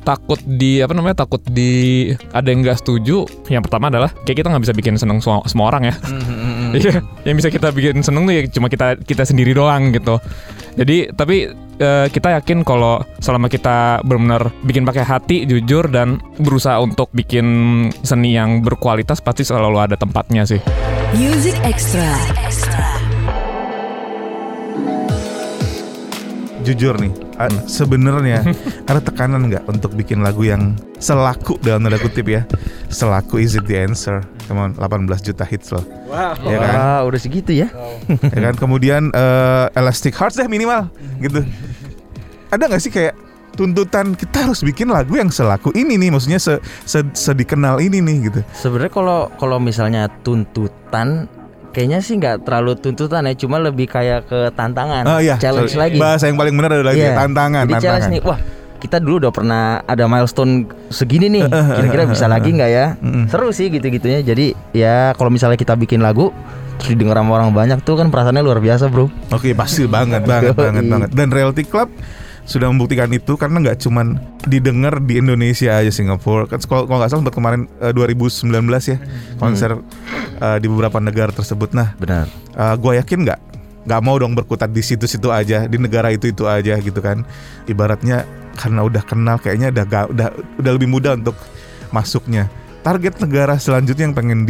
takut 0.00 0.40
di 0.42 0.80
apa 0.80 0.96
namanya 0.96 1.22
takut 1.24 1.44
di 1.44 2.08
ada 2.32 2.48
yang 2.48 2.64
nggak 2.64 2.80
setuju 2.80 3.28
yang 3.52 3.60
pertama 3.60 3.92
adalah 3.92 4.08
kayak 4.24 4.42
kita 4.42 4.48
nggak 4.48 4.64
bisa 4.64 4.74
bikin 4.74 4.94
seneng 4.96 5.20
semua, 5.20 5.44
semua 5.44 5.68
orang 5.68 5.92
ya 5.92 5.94
iya 6.80 7.04
yang 7.28 7.36
bisa 7.36 7.52
kita 7.52 7.68
bikin 7.68 8.00
seneng 8.00 8.24
tuh 8.24 8.34
ya 8.34 8.42
cuma 8.48 8.72
kita 8.72 8.96
kita 9.04 9.28
sendiri 9.28 9.52
doang 9.52 9.92
gitu 9.92 10.16
jadi 10.80 11.12
tapi 11.12 11.52
eh, 11.76 12.06
kita 12.08 12.40
yakin 12.40 12.64
kalau 12.64 13.04
selama 13.20 13.52
kita 13.52 14.00
benar-benar 14.00 14.48
bikin 14.64 14.88
pakai 14.88 15.04
hati 15.04 15.36
jujur 15.44 15.92
dan 15.92 16.16
berusaha 16.40 16.80
untuk 16.80 17.12
bikin 17.12 17.44
seni 18.00 18.32
yang 18.32 18.64
berkualitas 18.64 19.20
pasti 19.20 19.44
selalu 19.44 19.76
ada 19.84 19.96
tempatnya 20.00 20.48
sih 20.48 20.60
Music 21.12 21.58
Extra. 21.66 22.06
Jujur 26.70 26.94
nih, 26.96 27.10
Hmm. 27.40 27.64
sebenarnya 27.64 28.44
ada 28.90 29.00
tekanan 29.00 29.48
nggak 29.48 29.64
untuk 29.66 29.96
bikin 29.96 30.20
lagu 30.20 30.44
yang 30.44 30.76
selaku 31.00 31.56
dalam 31.64 31.82
tanda 31.82 31.96
kutip 31.96 32.28
ya, 32.28 32.44
selaku 32.92 33.40
is 33.40 33.56
it 33.56 33.64
the 33.64 33.80
answer? 33.80 34.20
Come 34.44 34.60
on, 34.60 34.70
18 34.76 35.08
juta 35.24 35.46
hits 35.46 35.70
loh. 35.70 35.82
Ya 36.44 36.58
kan? 36.58 36.74
Wah, 36.74 37.00
udah 37.06 37.20
segitu 37.22 37.54
ya. 37.54 37.70
ya 38.10 38.40
kan 38.50 38.54
kemudian 38.58 39.08
eh, 39.14 39.66
Elastic 39.72 40.12
Hearts 40.14 40.36
deh 40.36 40.50
minimal 40.50 40.90
gitu 41.22 41.46
ada 42.50 42.66
nggak 42.66 42.82
sih 42.82 42.90
kayak 42.90 43.14
tuntutan 43.54 44.18
kita 44.18 44.46
harus 44.46 44.62
bikin 44.62 44.90
lagu 44.90 45.14
yang 45.14 45.30
selaku 45.30 45.70
ini 45.74 45.94
nih 45.94 46.10
maksudnya 46.10 46.42
se, 46.42 46.58
se, 46.82 47.02
sedikenal 47.14 47.78
ini 47.78 48.02
nih 48.02 48.16
gitu 48.30 48.40
Sebenarnya 48.54 48.90
kalau 48.90 49.20
kalau 49.38 49.62
misalnya 49.62 50.10
tuntutan 50.26 51.30
kayaknya 51.70 51.98
sih 52.00 52.18
nggak 52.18 52.42
terlalu 52.42 52.74
tuntutan 52.76 53.24
ya, 53.26 53.34
cuma 53.34 53.56
lebih 53.58 53.86
kayak 53.86 54.26
ke 54.26 54.50
tantangan, 54.52 55.06
oh 55.06 55.18
iya 55.18 55.38
challenge 55.38 55.70
sorry. 55.70 55.94
lagi. 55.94 55.98
bahasa 55.98 56.26
yang 56.26 56.36
paling 56.36 56.54
benar 56.54 56.70
adalah 56.74 56.94
Iya. 56.94 57.14
tantangan 57.14 57.62
Jadi 57.64 57.72
challenge 57.78 58.06
tantangan 58.06 58.10
nih, 58.10 58.22
wah 58.26 58.38
kita 58.80 58.96
dulu 58.96 59.14
udah 59.20 59.32
pernah 59.32 59.62
ada 59.84 60.04
milestone 60.08 60.64
segini 60.88 61.28
nih, 61.28 61.44
kira-kira 61.48 62.08
bisa 62.08 62.24
lagi 62.24 62.48
nggak 62.50 62.70
ya? 62.70 62.96
Seru 63.28 63.52
sih 63.52 63.68
gitu-gitunya. 63.68 64.24
Jadi 64.24 64.56
ya 64.72 65.12
kalau 65.14 65.28
misalnya 65.28 65.60
kita 65.60 65.76
bikin 65.76 66.00
lagu 66.00 66.32
terus 66.80 66.96
didengar 66.96 67.20
sama 67.20 67.36
orang 67.36 67.52
banyak 67.52 67.84
tuh 67.84 68.00
kan 68.00 68.08
perasaannya 68.08 68.40
luar 68.40 68.56
biasa 68.56 68.88
bro. 68.88 69.12
oke 69.28 69.52
pasti 69.52 69.84
banget 69.84 70.24
banget 70.24 70.56
banget 70.56 70.88
banget 70.88 71.10
dan 71.12 71.28
Reality 71.28 71.68
Club 71.68 71.92
sudah 72.48 72.66
membuktikan 72.72 73.10
itu 73.12 73.36
karena 73.38 73.60
nggak 73.62 73.78
cuman 73.82 74.18
didengar 74.48 74.98
di 75.00 75.20
Indonesia 75.22 75.76
aja 75.78 75.92
Singapura. 75.92 76.48
Kan 76.50 76.58
kalau 76.64 76.86
nggak 76.88 77.10
salah 77.12 77.20
sempat 77.22 77.34
kemarin 77.36 77.60
eh, 77.78 77.92
2019 77.92 78.50
ya 78.90 78.98
konser 79.36 79.78
eh, 80.40 80.58
di 80.58 80.66
beberapa 80.66 80.98
negara 80.98 81.30
tersebut. 81.30 81.72
Nah 81.76 81.94
Benar. 81.96 82.26
gue 82.76 82.92
yakin 82.98 83.18
nggak 83.24 83.40
nggak 83.80 84.00
mau 84.04 84.20
dong 84.20 84.36
berkutat 84.36 84.68
di 84.70 84.84
situ-situ 84.84 85.32
aja 85.32 85.64
di 85.64 85.80
negara 85.80 86.12
itu 86.12 86.28
itu 86.28 86.44
aja 86.44 86.76
gitu 86.76 87.00
kan. 87.00 87.24
Ibaratnya 87.64 88.28
karena 88.58 88.84
udah 88.84 89.02
kenal 89.06 89.40
kayaknya 89.40 89.72
udah 89.72 89.84
ga- 89.88 90.08
udah 90.10 90.28
udah 90.60 90.72
lebih 90.76 90.88
mudah 90.90 91.16
untuk 91.16 91.38
masuknya. 91.94 92.50
Target 92.80 93.20
negara 93.20 93.60
selanjutnya 93.60 94.08
yang 94.08 94.16
pengen 94.16 94.48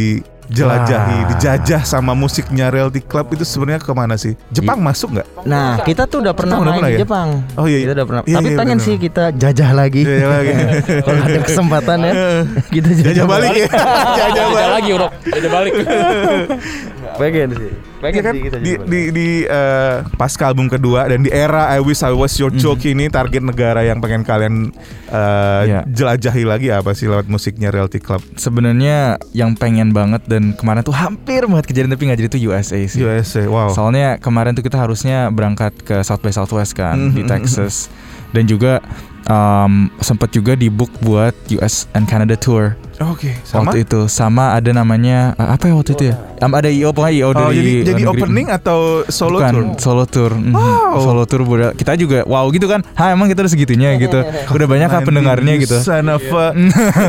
dijelajahi 0.49 1.17
Wah. 1.17 1.27
dijajah 1.35 1.81
sama 1.83 2.11
musiknya 2.13 2.71
Reality 2.71 2.99
Club 2.99 3.33
itu 3.33 3.43
sebenarnya 3.43 3.81
ke 3.81 3.91
mana 3.91 4.15
sih 4.15 4.33
Jepang 4.49 4.81
masuk 4.81 5.19
nggak 5.19 5.27
Nah 5.41 5.81
kita 5.81 6.05
tuh 6.05 6.21
udah 6.21 6.33
pernah 6.37 6.61
udah 6.61 6.69
main 6.69 6.79
pernah 6.81 6.89
di 6.89 6.95
ya? 6.95 6.99
Jepang. 7.01 7.29
oh 7.57 7.65
iya 7.65 7.79
Kita 7.81 7.93
udah 7.97 8.05
pernah. 8.05 8.21
Iya, 8.23 8.35
Tapi 8.37 8.49
iya, 8.49 8.57
pengen 8.61 8.77
benar. 8.77 8.85
sih 8.85 8.95
kita 8.95 9.23
jajah 9.33 9.69
lagi. 9.73 10.01
Jajah 10.05 10.29
lagi. 10.29 10.53
Kalau 11.05 11.21
ada 11.25 11.39
kesempatan 11.41 11.97
ya, 12.05 12.13
kita 12.77 12.89
jajah, 12.93 13.05
jajah 13.09 13.25
balik 13.25 13.51
ya 13.57 13.67
jajah 14.21 14.45
Beda 14.45 14.53
balik 14.53 14.69
lagi 14.71 14.89
bro, 14.93 15.07
beda 15.25 15.49
balik. 15.49 15.73
Pengen 17.13 17.49
sih. 17.51 17.71
Pengen 17.97 18.13
Iya 18.13 18.21
kan 18.21 18.33
sih 18.33 18.41
kita 18.43 18.57
di 18.57 18.71
di, 18.81 19.01
di 19.11 19.27
eh, 19.43 19.95
pasca 20.13 20.47
album 20.47 20.65
kedua 20.65 21.05
dan 21.05 21.21
di 21.21 21.29
era 21.29 21.69
I 21.69 21.79
Wish 21.79 22.01
I 22.01 22.11
Was 22.11 22.35
Your 22.35 22.49
Mhm. 22.49 22.57
Joke 22.57 22.83
ini 22.85 23.07
target 23.07 23.41
negara 23.41 23.81
yang 23.81 23.97
pengen 23.97 24.21
kalian 24.21 24.73
eh, 25.05 25.61
Iya. 25.63 25.79
jelajahi 25.85 26.43
lagi 26.43 26.67
apa 26.69 26.91
sih 26.91 27.05
lewat 27.05 27.25
musiknya 27.25 27.69
Reality 27.69 27.97
Club 27.97 28.23
Sebenarnya 28.35 29.15
yang 29.31 29.53
pengen 29.53 29.91
banget 29.91 30.25
dan 30.25 30.51
kemarin 30.53 30.81
tuh 30.81 30.93
hampir 30.93 31.43
banget 31.43 31.65
kejadian 31.65 31.91
tapi 31.91 32.03
nggak 32.05 32.19
jadi 32.19 32.29
itu 32.29 32.39
USA 32.45 32.79
sih. 32.81 32.99
USA 32.99 33.43
wow 33.45 33.69
Soalnya 33.69 34.17
kemarin 34.17 34.51
tuh 34.51 34.61
kita 34.61 34.77
harusnya 34.77 35.29
berangkat 35.29 35.75
ke 35.79 36.01
South 36.01 36.19
by 36.19 36.29
Southwest 36.29 36.73
kan 36.73 37.11
di 37.11 37.21
Mhm. 37.21 37.29
Texas 37.29 37.87
dan 38.31 38.43
juga 38.45 38.79
um, 39.25 39.71
sempat 39.99 40.31
juga 40.31 40.53
di 40.53 40.67
book 40.67 40.89
buat 40.99 41.31
US 41.53 41.85
and 41.91 42.05
Canada 42.05 42.33
tour 42.33 42.73
oke 43.05 43.31
sama 43.41 43.61
waktu 43.65 43.77
itu 43.81 43.99
sama 44.05 44.51
ada 44.51 44.69
namanya 44.69 45.33
uh, 45.35 45.53
apa 45.53 45.65
ya 45.65 45.73
waktu 45.73 45.91
itu 45.93 46.03
ya? 46.09 46.15
Um, 46.41 46.51
ada 46.51 46.67
IO 46.67 46.89
pokoknya 46.89 47.13
IO 47.15 47.27
oh 47.27 47.33
dari 47.33 47.53
jadi 47.53 47.71
jadi 47.87 48.01
negeri. 48.03 48.11
opening 48.17 48.47
atau 48.49 48.79
solo 49.07 49.37
Bukan, 49.37 49.53
tour 49.53 49.65
solo 49.77 50.03
tour. 50.05 50.31
Mhm. 50.33 50.51
Wow. 50.51 50.99
Solo 50.99 51.23
tour 51.23 51.41
buat 51.41 51.73
kita 51.73 51.93
juga 51.95 52.25
wow 52.25 52.49
gitu 52.49 52.65
kan. 52.65 52.81
Ha 52.93 53.13
emang 53.13 53.29
kita 53.29 53.41
udah 53.41 53.51
segitunya 53.51 53.93
gitu. 54.03 54.19
Udah 54.49 54.67
banyak 54.67 54.89
kan 54.89 55.01
pendengarnya 55.01 55.53
gitu. 55.57 55.77
Son 55.79 56.09
of 56.09 56.25
a- 56.27 56.53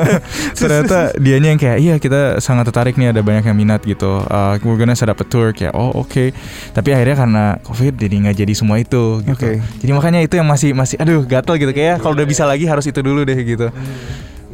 Ternyata 0.59 1.17
dianya 1.17 1.49
yang 1.51 1.61
kayak 1.61 1.79
iya 1.79 1.95
kita 1.97 2.39
sangat 2.39 2.69
tertarik 2.69 2.95
nih 2.95 3.11
ada 3.11 3.21
banyak 3.21 3.45
yang 3.45 3.57
minat 3.57 3.81
gitu. 3.83 4.21
Uh, 4.23 4.57
we're 4.63 4.77
gonna 4.77 4.93
set 4.93 5.09
up 5.09 5.17
a 5.17 5.25
tour 5.25 5.51
kayak 5.51 5.73
oh 5.73 5.93
oke. 5.97 6.33
Tapi 6.71 6.89
akhirnya 6.91 7.17
karena 7.17 7.45
covid 7.63 7.97
jadi 7.97 8.15
nggak 8.23 8.37
jadi 8.37 8.53
semua 8.53 8.77
itu 8.77 9.21
gitu. 9.23 9.33
Oke. 9.35 9.65
Jadi 9.81 9.91
makanya 9.91 10.21
itu 10.21 10.35
yang 10.37 10.47
masih 10.47 10.73
masih 10.73 11.01
aduh 11.01 11.25
gatel 11.25 11.57
gitu 11.57 11.73
kayak 11.73 11.99
kalau 11.99 12.13
udah 12.13 12.27
bisa 12.27 12.45
lagi 12.45 12.65
harus 12.65 12.85
itu 12.85 13.01
dulu 13.01 13.25
deh 13.25 13.39
gitu. 13.39 13.73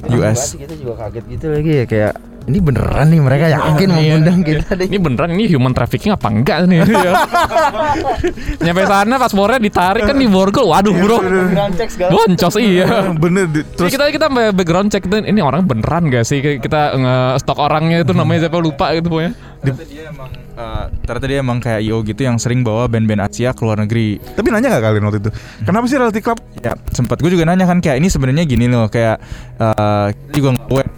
US. 0.06 0.54
Kita 0.54 0.74
juga 0.78 0.94
kaget 1.06 1.24
gitu 1.26 1.46
lagi 1.50 1.70
ya 1.72 1.84
kayak 1.88 2.12
ini 2.48 2.58
beneran 2.64 3.06
nih 3.12 3.20
mereka 3.20 3.46
yakin 3.52 3.88
mau 3.92 4.00
ngundang 4.00 4.40
kita 4.40 4.72
deh. 4.72 4.88
Ini 4.88 4.98
beneran 4.98 5.30
ini 5.36 5.44
human 5.52 5.76
trafficking 5.76 6.16
apa 6.16 6.32
enggak 6.32 6.64
nih? 6.64 6.80
Nyampe 8.64 8.82
sana 8.88 9.14
paspornya 9.20 9.60
ditarik 9.60 10.08
kan 10.08 10.16
di 10.16 10.24
borgol. 10.24 10.72
Waduh 10.72 10.94
bro, 10.96 11.18
boncos 12.08 12.56
iya. 12.56 13.12
bener 13.12 13.52
Terus 13.52 13.92
kita 13.92 14.08
kita 14.08 14.26
background 14.56 14.88
check 14.88 15.04
ini 15.04 15.44
orang 15.44 15.68
beneran 15.68 16.08
gak 16.08 16.24
sih 16.24 16.40
kita 16.40 16.96
nge-stok 16.96 17.58
orangnya 17.60 18.00
itu 18.00 18.16
namanya 18.16 18.48
siapa 18.48 18.58
lupa 18.64 18.96
gitu 18.96 19.12
pokoknya. 19.12 19.32
Dia 19.60 20.08
emang 20.08 20.47
uh, 20.58 20.84
ternyata 21.06 21.26
dia 21.30 21.38
emang 21.40 21.62
kayak 21.62 21.80
IO 21.86 22.02
gitu 22.02 22.26
yang 22.26 22.36
sering 22.36 22.66
bawa 22.66 22.90
band-band 22.90 23.22
Asia 23.22 23.54
ke 23.54 23.62
luar 23.62 23.78
negeri. 23.78 24.18
tapi 24.34 24.50
nanya 24.50 24.74
nggak 24.74 24.82
kalian 24.82 25.04
waktu 25.06 25.18
itu? 25.22 25.30
Kenapa 25.62 25.84
sih 25.86 25.96
Reality 25.96 26.20
Club? 26.20 26.38
Ya, 26.58 26.74
sempat 26.90 27.22
gue 27.22 27.30
juga 27.30 27.46
nanya 27.46 27.64
kan 27.70 27.78
kayak 27.78 28.02
ini 28.02 28.10
sebenarnya 28.10 28.44
gini 28.44 28.66
loh 28.66 28.90
kayak 28.90 29.22
uh, 29.62 30.10
kita 30.10 30.32
juga 30.34 30.50
nge-web 30.58 30.88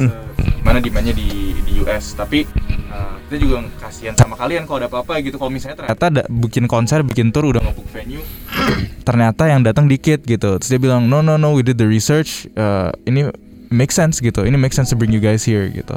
mana 0.66 0.84
demandnya 0.84 1.16
di 1.16 1.56
di 1.64 1.80
US 1.80 2.12
tapi 2.12 2.44
uh, 2.92 3.16
kita 3.26 3.36
juga 3.40 3.64
kasihan 3.80 4.12
sama 4.12 4.36
kalian 4.36 4.68
kalau 4.68 4.84
ada 4.84 4.88
apa-apa 4.92 5.24
gitu. 5.24 5.40
Kalau 5.40 5.48
misalnya 5.48 5.80
ternyata 5.80 6.04
ada 6.12 6.22
bikin 6.28 6.68
konser 6.68 7.00
bikin 7.00 7.32
tour 7.32 7.48
udah 7.48 7.64
nge-book 7.64 7.88
venue 7.88 8.22
ternyata 9.08 9.48
yang 9.48 9.64
datang 9.64 9.88
dikit 9.88 10.20
gitu. 10.28 10.60
Terus 10.60 10.68
dia 10.68 10.80
bilang 10.80 11.08
no 11.08 11.24
no 11.24 11.40
no 11.40 11.56
we 11.56 11.64
did 11.64 11.80
the 11.80 11.88
research 11.88 12.44
uh, 12.60 12.92
ini 13.08 13.32
make 13.72 13.88
sense 13.88 14.20
gitu. 14.20 14.44
Ini 14.44 14.60
make 14.60 14.76
sense 14.76 14.92
to 14.92 14.96
bring 15.00 15.10
you 15.10 15.24
guys 15.24 15.48
here 15.48 15.64
gitu 15.72 15.96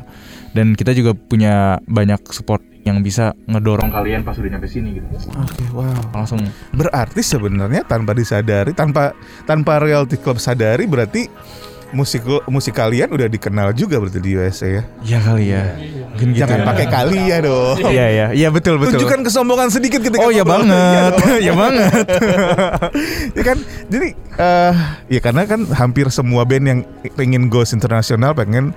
dan 0.52 0.76
kita 0.76 0.92
juga 0.92 1.16
punya 1.16 1.80
banyak 1.86 2.20
support 2.30 2.60
yang 2.82 3.00
bisa 3.00 3.38
ngedorong 3.46 3.94
kalian 3.94 4.26
pas 4.26 4.34
udah 4.34 4.58
nyampe 4.58 4.66
sini 4.66 4.98
gitu 4.98 5.06
oke 5.32 5.64
wow 5.72 5.94
langsung 6.12 6.42
Berarti 6.74 7.22
sebenarnya 7.22 7.86
tanpa 7.86 8.12
disadari, 8.12 8.74
tanpa 8.74 9.14
tanpa 9.46 9.78
Reality 9.78 10.18
Club 10.18 10.42
sadari 10.42 10.90
berarti 10.90 11.30
musik 11.92 12.24
musik 12.48 12.72
kalian 12.74 13.12
udah 13.12 13.28
dikenal 13.28 13.76
juga 13.76 14.00
berarti 14.00 14.18
di 14.18 14.32
USA 14.34 14.80
ya. 14.80 14.84
ya 15.04 15.20
kali 15.20 15.52
ya 15.52 15.76
mungkin 16.08 16.28
gitu 16.32 16.40
Jangan 16.40 16.60
ya. 16.64 16.66
pakai 16.66 16.86
kali 16.88 17.20
ya 17.28 17.38
dong. 17.44 17.78
Iya 17.84 18.06
iya 18.08 18.28
iya 18.32 18.48
betul 18.48 18.80
betul. 18.80 18.96
Tunjukkan 18.96 19.28
kesombongan 19.28 19.70
sedikit 19.70 20.00
ketika 20.00 20.24
Oh 20.24 20.32
ya 20.32 20.42
ngobrol. 20.42 20.72
banget, 20.72 21.14
Iya 21.28 21.38
ya 21.48 21.54
banget. 21.54 22.06
ya 23.38 23.44
kan 23.44 23.58
jadi 23.92 24.08
eh 24.40 24.74
ya 25.12 25.20
karena 25.20 25.44
kan 25.44 25.62
hampir 25.70 26.08
semua 26.10 26.48
band 26.48 26.66
yang 26.66 26.80
pengen 27.14 27.52
goes 27.52 27.76
internasional 27.76 28.32
pengen 28.34 28.72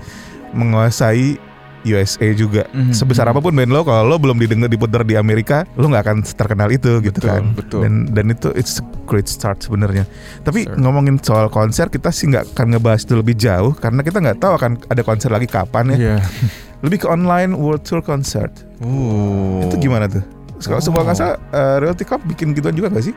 menguasai 0.50 1.38
USA 1.86 2.26
juga 2.30 2.64
Mhm. 2.66 2.90
sebesar 2.90 3.26
apa 3.26 3.38
pun 3.38 3.50
band 3.50 3.68
lo 3.68 3.80
kalau 3.80 4.04
lo 4.06 4.16
belum 4.16 4.36
didengar 4.36 4.66
diputar 4.66 5.00
di 5.00 5.14
Amerika 5.14 5.68
lo 5.74 5.86
nggak 5.86 6.02
akan 6.02 6.16
terkenal 6.24 6.68
itu 6.68 6.98
gitu 7.00 7.14
Betul, 7.14 7.28
kan 7.28 7.42
betul. 7.52 7.80
dan 7.80 7.92
dan 8.08 8.26
itu 8.28 8.48
it's 8.52 8.76
a 8.76 8.84
great 9.04 9.26
start 9.26 9.60
sebenarnya 9.60 10.08
tapi 10.40 10.64
Sure. 10.64 10.76
ngomongin 10.76 11.16
soal 11.18 11.46
konser 11.46 11.86
kita 11.86 12.08
sih 12.08 12.26
nggak 12.26 12.52
akan 12.52 12.66
ngebahas 12.72 13.00
itu 13.00 13.14
lebih 13.14 13.34
jauh 13.34 13.72
karena 13.72 14.00
kita 14.00 14.18
nggak 14.18 14.38
tahu 14.38 14.52
akan 14.54 14.70
ada 14.84 15.02
konser 15.02 15.28
lagi 15.28 15.44
kapan 15.44 15.84
ya 15.90 15.96
Iya. 15.96 16.16
lebih 16.84 16.98
ke 16.98 17.06
online 17.06 17.52
world 17.52 17.82
tour 17.82 18.00
concert 18.00 18.52
Uh. 18.78 19.64
itu 19.64 19.76
gimana 19.82 20.04
tuh 20.06 20.24
kalau 20.60 20.76
Oh. 20.76 20.82
semua 20.82 21.00
nggak 21.02 21.14
salah 21.14 21.36
eh, 21.50 21.76
Realty 21.78 22.02
Club 22.02 22.24
bikin 22.26 22.52
gituan 22.52 22.72
juga 22.72 22.88
gak 22.88 23.04
sih 23.04 23.16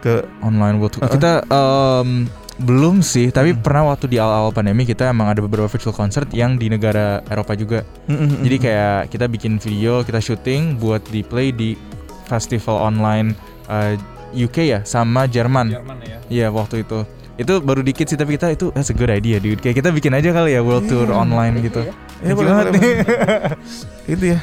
ke 0.00 0.24
Online 0.40 0.74
world 0.74 0.90
tour. 0.90 1.04
Uh-uh. 1.04 1.12
Kita 1.12 1.32
em, 1.44 2.24
belum 2.60 3.00
sih, 3.00 3.28
tapi 3.28 3.50
Hmm. 3.50 3.60
pernah 3.60 3.88
waktu 3.88 4.06
di 4.06 4.16
awal-awal 4.16 4.52
pandemi 4.52 4.84
kita 4.84 5.08
emang 5.08 5.26
ada 5.26 5.40
beberapa 5.40 5.64
virtual 5.64 5.90
concert 5.90 6.28
yang 6.30 6.54
di 6.54 6.68
negara 6.68 7.24
Eropa 7.26 7.52
juga. 7.54 7.80
Jadi 8.06 8.56
kayak 8.56 9.08
kita 9.08 9.26
bikin 9.26 9.56
video, 9.56 10.00
kita 10.00 10.20
syuting 10.20 10.76
buat 10.76 11.00
di 11.06 11.20
play 11.20 11.50
di 11.50 11.74
festival 12.24 12.78
online 12.78 13.32
eh, 13.66 13.96
UK 14.36 14.56
ya 14.68 14.80
sama 14.82 15.24
Jerman. 15.24 15.72
Iya 16.26 16.48
waktu 16.48 16.84
itu. 16.84 17.02
Itu 17.34 17.58
baru 17.58 17.80
dikit 17.80 18.04
sih 18.04 18.14
tapi 18.14 18.36
kita 18.36 18.52
itu 18.52 18.68
that's 18.70 18.88
a 18.88 18.94
good 18.94 19.08
idea 19.08 19.40
dude. 19.40 19.58
Kayak 19.58 19.80
kita 19.80 19.88
bikin 19.90 20.12
aja 20.12 20.28
kali 20.30 20.52
ya 20.52 20.60
world 20.60 20.84
tour 20.86 21.08
online 21.08 21.64
gitu. 21.64 21.80
Ya, 21.80 21.94
Thank 22.20 22.28
you 22.28 22.36
boleh, 22.36 22.50
banget 22.50 22.66
nih. 22.76 22.92
itu 24.06 24.24
ya 24.36 24.40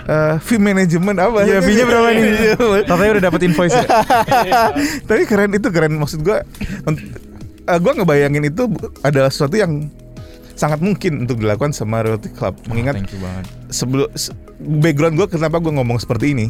Eh, 0.00 0.34
fee 0.40 0.56
management 0.56 1.20
apa 1.20 1.44
Iya, 1.44 1.60
fee-nya 1.60 1.84
berapa 1.84 2.08
nih? 2.10 2.24
Iya. 2.24 2.54
Katanya 2.82 3.10
udah 3.12 3.24
dapat 3.24 3.40
invoice 3.44 3.76
ya. 3.76 3.84
tapi 5.08 5.22
keren 5.24 5.52
itu 5.52 5.68
keren 5.68 5.92
maksud 5.94 6.20
gua 6.20 6.40
unt- 7.60 7.66
eh, 7.66 7.78
gua 7.78 7.92
ngebayangin 7.94 8.44
itu 8.46 8.62
adalah 9.00 9.28
sesuatu 9.28 9.54
yang 9.54 9.88
sangat 10.52 10.78
mungkin 10.78 11.24
untuk 11.24 11.36
dilakukan 11.36 11.72
sama 11.72 12.00
Realty 12.00 12.28
Club 12.30 12.52
mengingat 12.66 12.92
Thank 12.94 13.12
you 13.12 13.20
banget. 13.20 13.44
sebelum 13.70 14.08
se- 14.12 14.36
background 14.60 15.16
gue 15.16 15.26
kenapa 15.30 15.56
gue 15.56 15.72
ngomong 15.72 15.96
seperti 15.96 16.32
ini 16.32 16.46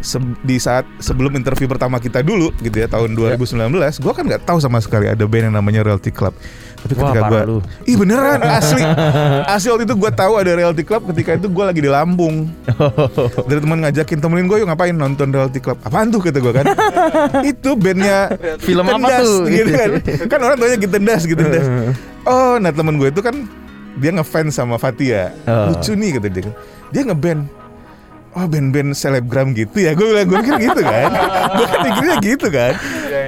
se- 0.00 0.36
di 0.40 0.56
saat 0.56 0.84
sebelum 0.98 1.32
interview 1.32 1.64
pertama 1.64 1.96
kita 1.96 2.20
dulu 2.20 2.50
gitu 2.58 2.76
ya 2.76 2.88
tahun 2.88 3.12
2019, 3.12 3.70
gue 4.00 4.12
kan 4.12 4.24
nggak 4.24 4.42
tahu 4.44 4.58
sama 4.58 4.80
sekali 4.80 5.06
ada 5.06 5.24
band 5.24 5.52
yang 5.52 5.56
namanya 5.56 5.80
Realty 5.80 6.10
Club. 6.10 6.34
Tapi 6.80 6.96
ketika 6.96 7.20
gue, 7.28 7.40
ih 7.84 7.96
beneran 8.00 8.40
asli, 8.40 8.80
asli 9.44 9.68
waktu 9.68 9.84
itu 9.84 9.94
gue 9.94 10.10
tahu 10.10 10.32
ada 10.40 10.56
Realty 10.56 10.80
Club 10.80 11.12
ketika 11.12 11.36
itu 11.36 11.52
gue 11.52 11.64
lagi 11.64 11.80
di 11.84 11.90
Lampung. 11.92 12.48
Dari 13.48 13.60
teman 13.60 13.84
ngajakin 13.84 14.16
temenin 14.16 14.48
gue 14.48 14.64
yuk 14.64 14.68
ngapain 14.68 14.96
nonton 14.96 15.28
Realty 15.28 15.60
Club. 15.60 15.76
Apaan 15.84 16.08
tuh 16.08 16.24
kata 16.24 16.40
gue 16.40 16.52
kan? 16.56 16.64
itu 17.52 17.76
bandnya 17.76 18.32
Film 18.56 18.88
apa 18.88 19.20
tuh? 19.20 19.44
Gitu 19.44 19.70
kan. 19.70 19.90
kan 20.24 20.40
orang 20.40 20.56
tuanya 20.56 20.76
Gitendas, 20.80 21.22
Gitendas. 21.24 21.68
Oh, 22.20 22.60
nah 22.60 22.68
temen 22.68 23.00
gue 23.00 23.08
itu 23.08 23.24
kan 23.24 23.32
dia 23.96 24.12
ngefans 24.12 24.52
sama 24.52 24.76
Fatia. 24.76 25.32
Oh. 25.44 25.72
Lucu 25.72 25.92
nih 25.92 26.20
kata 26.20 26.28
dia. 26.28 26.52
Dia 26.92 27.02
ngeband. 27.04 27.59
Oh 28.30 28.46
band-band 28.46 28.94
selebgram 28.94 29.50
gitu 29.58 29.82
ya? 29.82 29.90
Gue 29.98 30.14
bilang 30.14 30.30
gue 30.30 30.38
pikir 30.38 30.70
gitu 30.70 30.80
kan. 30.86 31.10
Gue 31.58 31.66
kan 31.66 31.78
mikirnya 31.82 32.16
gitu 32.22 32.46
kan. 32.46 32.72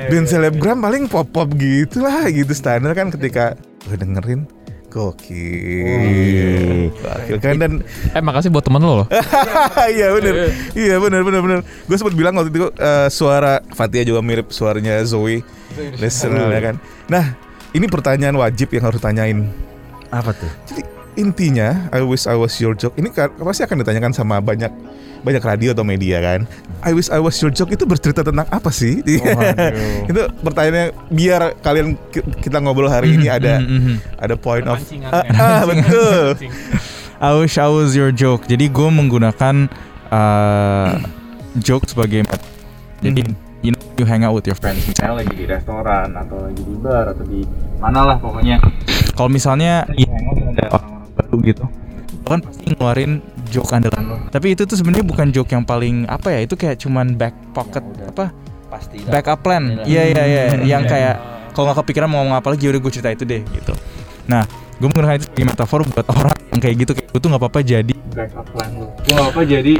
Band 0.06 0.26
selebgram 0.30 0.78
paling 0.78 1.10
pop-pop 1.10 1.50
gitu 1.58 2.06
lah 2.06 2.30
Gitu. 2.30 2.54
Standar 2.54 2.94
kan 2.94 3.10
ketika 3.10 3.58
Gue 3.82 3.98
dengerin 3.98 4.46
Gokil. 4.92 6.92
Gokil 6.94 7.38
kan 7.42 7.54
dan 7.58 7.72
Eh 8.14 8.22
makasih 8.22 8.54
buat 8.54 8.62
temen 8.62 8.78
lo 8.78 9.02
loh. 9.02 9.08
Iya 9.96 10.14
bener. 10.14 10.34
Iya 10.76 10.94
bener 11.02 11.20
bener 11.26 11.40
bener. 11.42 11.58
Gue 11.88 11.96
sempat 11.98 12.14
bilang 12.14 12.38
waktu 12.38 12.54
itu 12.54 12.70
eh, 12.78 13.08
Suara 13.10 13.58
Fatia 13.74 14.06
juga 14.06 14.22
mirip 14.22 14.54
suaranya 14.54 15.02
Zoe 15.02 15.42
Listener 15.98 16.46
ya 16.46 16.60
kan. 16.62 16.76
Nah 17.10 17.34
ini 17.74 17.90
pertanyaan 17.90 18.38
wajib 18.38 18.70
yang 18.70 18.86
harus 18.86 19.02
tanyain. 19.02 19.50
Apa 20.12 20.30
tuh? 20.36 20.52
Jadi 20.70 21.01
intinya 21.14 21.88
I 21.90 22.00
wish 22.00 22.24
I 22.24 22.34
was 22.34 22.56
your 22.56 22.72
joke 22.72 22.96
ini 22.96 23.12
pasti 23.14 23.62
akan 23.62 23.80
ditanyakan 23.80 24.12
sama 24.12 24.38
banyak 24.38 24.72
banyak 25.22 25.38
radio 25.38 25.70
atau 25.70 25.86
media 25.86 26.18
kan. 26.18 26.50
I 26.82 26.90
wish 26.90 27.06
I 27.06 27.22
was 27.22 27.38
your 27.38 27.54
joke 27.54 27.70
itu 27.70 27.86
bercerita 27.86 28.26
tentang 28.26 28.42
apa 28.50 28.74
sih? 28.74 29.06
itu 30.10 30.20
pertanyaannya 30.42 30.90
biar 31.08 31.54
kalian 31.62 31.94
ki- 32.10 32.26
kita 32.42 32.58
ngobrol 32.58 32.90
hari 32.90 33.14
ini 33.14 33.30
ada 33.30 33.62
Mhm, 33.62 33.70
mhm. 33.70 33.94
ada 34.18 34.34
point 34.34 34.66
of 34.66 34.82
ah, 35.06 35.22
ah, 35.38 35.62
betul. 35.62 36.42
I 37.22 37.38
wish 37.38 37.54
I 37.54 37.70
was 37.70 37.94
your 37.94 38.10
joke. 38.10 38.50
Jadi 38.50 38.66
gue 38.66 38.88
menggunakan 38.90 39.70
uh, 40.10 40.98
joke 41.62 41.86
sebagai 41.86 42.26
jadi 42.98 43.22
you 43.62 43.70
know 43.70 43.82
you 43.94 44.02
hang 44.02 44.26
out 44.26 44.34
with 44.34 44.42
your 44.42 44.58
friends 44.58 44.82
misalnya 44.86 45.22
lagi 45.22 45.34
di 45.34 45.46
restoran 45.46 46.18
atau 46.18 46.50
lagi 46.50 46.62
di 46.62 46.74
bar 46.82 47.14
atau 47.14 47.22
di 47.22 47.46
mana 47.78 48.10
lah 48.10 48.16
pokoknya. 48.18 48.58
Kalau 49.14 49.30
misalnya 49.30 49.86
lagi 49.86 50.02
hang 50.02 50.26
out 50.26 50.38
ada 50.50 50.66
baru 51.32 51.48
gitu, 51.48 51.64
lo 52.12 52.28
kan 52.28 52.44
pasti 52.44 52.68
ngeluarin 52.68 53.24
joke 53.48 53.72
andalan 53.72 54.04
lo. 54.04 54.16
Tapi 54.28 54.52
itu 54.52 54.68
tuh 54.68 54.76
sebenarnya 54.76 55.00
bukan 55.08 55.32
joke 55.32 55.48
yang 55.48 55.64
paling 55.64 56.04
apa 56.12 56.28
ya? 56.28 56.44
Itu 56.44 56.60
kayak 56.60 56.76
cuman 56.84 57.16
back 57.16 57.32
pocket 57.56 57.80
apa? 58.04 58.28
Pasti. 58.68 59.00
backup 59.08 59.40
plan. 59.40 59.84
Iya 59.88 60.12
iya 60.12 60.24
iya, 60.28 60.42
yang 60.64 60.84
kayak 60.84 61.16
kalau 61.56 61.72
nggak 61.72 61.84
kepikiran 61.84 62.08
mau 62.08 62.24
ngomong 62.24 62.36
apa 62.36 62.52
lagi 62.52 62.68
udah 62.68 62.80
gue 62.80 62.92
cerita 62.92 63.12
itu 63.12 63.24
deh 63.24 63.40
gitu. 63.52 63.72
Nah, 64.28 64.44
gue 64.76 64.86
menggunakan 64.88 65.20
itu 65.20 65.28
sebagai 65.28 65.48
metafor 65.52 65.84
buat 65.88 66.06
orang 66.08 66.36
yang 66.52 66.60
kayak 66.60 66.74
gitu 66.84 66.92
kayak 66.96 67.08
gue 67.12 67.20
tuh 67.20 67.28
nggak 67.32 67.42
apa-apa 67.44 67.60
jadi 67.64 67.94
backup 68.12 68.46
plan 68.52 68.70
lu. 68.76 68.88
Gue 69.04 69.12
nggak 69.12 69.28
apa 69.32 69.40
jadi 69.44 69.74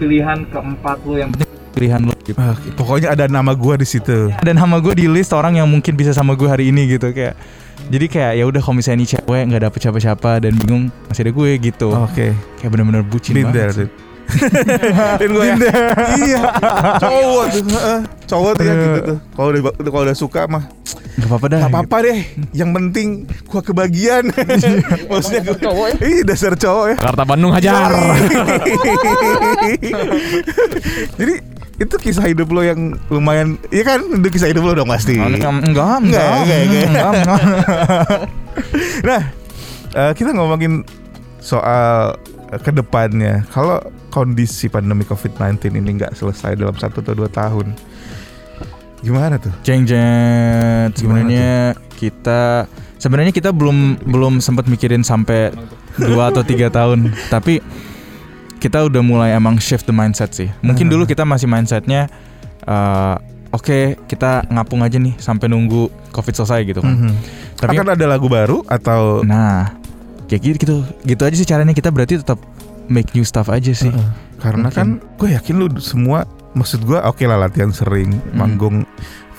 pilihan 0.00 0.38
keempat 0.48 0.96
lu 1.04 1.14
yang 1.16 1.28
penting 1.32 1.48
pilihan 1.72 2.00
lu 2.04 2.12
gitu. 2.28 2.36
Ah, 2.36 2.56
pokoknya 2.76 3.08
ada 3.16 3.24
nama 3.30 3.56
gua 3.56 3.80
di 3.80 3.88
situ. 3.88 4.28
Dan 4.44 4.60
nama 4.60 4.76
gue 4.84 4.92
di 4.92 5.06
list 5.08 5.32
orang 5.32 5.56
yang 5.56 5.68
mungkin 5.70 5.96
bisa 5.96 6.12
sama 6.12 6.36
gue 6.36 6.48
hari 6.50 6.68
ini 6.68 6.84
gitu 6.92 7.08
kayak. 7.16 7.36
Jadi 7.90 8.06
kayak 8.06 8.32
ya 8.38 8.44
udah 8.46 8.60
kalau 8.62 8.76
misalnya 8.78 9.02
ini 9.02 9.08
cewek 9.08 9.42
nggak 9.50 9.62
dapet 9.66 9.78
siapa-siapa 9.82 10.30
dan 10.38 10.54
bingung 10.54 10.94
masih 11.10 11.26
ada 11.26 11.32
gue 11.34 11.50
gitu. 11.58 11.88
Oke. 11.90 12.30
Kayak 12.56 12.70
bener-bener 12.70 13.02
bucin 13.02 13.34
Been 13.34 13.50
there, 13.50 13.74
banget. 13.74 13.90
dude. 13.90 14.08
Dan 15.18 15.26
gue 15.26 15.42
ya, 15.42 15.54
iya 16.22 16.42
cowok 17.02 17.44
tuh 17.50 17.62
cowok 18.30 18.52
tuh 18.54 18.62
ya 18.62 18.74
gitu 18.78 19.00
tuh 19.02 19.18
kalau 19.34 19.48
udah 19.50 19.62
kalau 19.90 20.04
udah 20.06 20.14
suka 20.14 20.46
mah 20.46 20.70
Gak 21.18 21.26
apa-apa 21.26 21.46
dah. 21.50 21.60
Gak 21.66 21.72
apa-apa 21.74 21.96
deh 22.00 22.18
Yang 22.54 22.70
penting 22.70 23.08
Gua 23.44 23.60
kebagian 23.60 24.30
Maksudnya 25.10 25.42
gua, 25.44 25.56
cowok 25.58 25.86
ya 25.90 25.96
Ih 26.06 26.20
dasar 26.22 26.54
cowok 26.54 26.84
ya 26.86 26.96
Jakarta 26.96 27.22
Bandung 27.26 27.52
hajar. 27.52 27.90
Jadi 31.18 31.34
itu 31.80 31.96
kisah 31.96 32.28
hidup 32.28 32.52
lo 32.52 32.60
yang 32.60 32.92
lumayan 33.08 33.56
Iya 33.72 33.96
kan 33.96 34.00
Itu 34.04 34.28
kisah 34.28 34.52
hidup 34.52 34.68
lo 34.68 34.76
dong 34.76 34.92
pasti 34.92 35.16
Enggak, 35.16 35.64
enggak, 35.64 35.96
Enggak, 36.04 36.28
enggak, 36.44 36.60
enggak, 36.60 36.84
enggak. 36.84 37.12
enggak. 37.16 37.40
Nah 39.08 39.22
eh, 39.96 40.12
Kita 40.12 40.30
ngomongin 40.36 40.84
Soal 41.40 42.20
eh, 42.52 42.60
Ke 42.60 42.68
depannya 42.68 43.48
Kalau 43.48 43.80
kondisi 44.12 44.68
pandemi 44.68 45.08
COVID-19 45.08 45.72
ini 45.80 45.90
nggak 45.96 46.20
selesai 46.20 46.52
dalam 46.60 46.76
satu 46.76 47.00
atau 47.00 47.16
dua 47.16 47.32
tahun 47.32 47.72
Gimana 49.00 49.40
tuh? 49.40 49.52
Jeng 49.64 49.88
jeng. 49.88 50.92
Sebenarnya 50.92 51.72
kita 51.96 52.68
sebenarnya 53.00 53.32
kita 53.32 53.48
belum 53.48 54.04
belum 54.04 54.44
sempat 54.44 54.68
mikirin 54.68 55.00
sampai 55.00 55.52
dua 55.96 56.28
atau 56.28 56.44
tiga 56.44 56.68
tahun. 56.68 57.08
Tapi 57.32 57.64
kita 58.60 58.84
udah 58.86 59.00
mulai 59.00 59.32
emang 59.32 59.56
shift 59.56 59.88
the 59.88 59.94
mindset 59.94 60.30
sih. 60.30 60.52
Mungkin 60.60 60.86
dulu 60.86 61.08
kita 61.08 61.24
masih 61.24 61.48
mindsetnya 61.48 62.06
eh, 62.62 63.14
oke 63.50 63.78
kita 64.04 64.46
ngapung 64.46 64.84
aja 64.84 65.00
nih 65.00 65.16
sampai 65.16 65.48
nunggu 65.48 65.88
covid 66.12 66.36
selesai 66.36 66.60
gitu 66.68 66.84
kan. 66.84 66.94
Mhm. 66.94 67.12
Tapi 67.56 67.76
Akan 67.76 67.88
ada 67.92 68.04
lagu 68.06 68.28
baru 68.28 68.60
atau 68.68 69.24
nah 69.24 69.72
kayak 70.28 70.40
gitu 70.44 70.56
gitu 70.60 70.76
gitu 71.02 71.22
aja 71.24 71.34
sih 71.34 71.48
caranya 71.48 71.72
kita 71.72 71.88
berarti 71.90 72.20
tetap 72.20 72.38
make 72.86 73.10
new 73.16 73.24
stuff 73.24 73.48
aja 73.48 73.72
sih. 73.72 73.90
Heeh. 73.90 74.10
Karena 74.40 74.68
kan 74.68 75.00
gue 75.16 75.32
yakin 75.32 75.54
lu 75.56 75.66
semua 75.80 76.24
maksud 76.52 76.82
gue 76.82 76.96
oke 76.96 77.24
lah 77.24 77.38
latihan 77.38 77.70
sering 77.70 78.18
manggung 78.32 78.82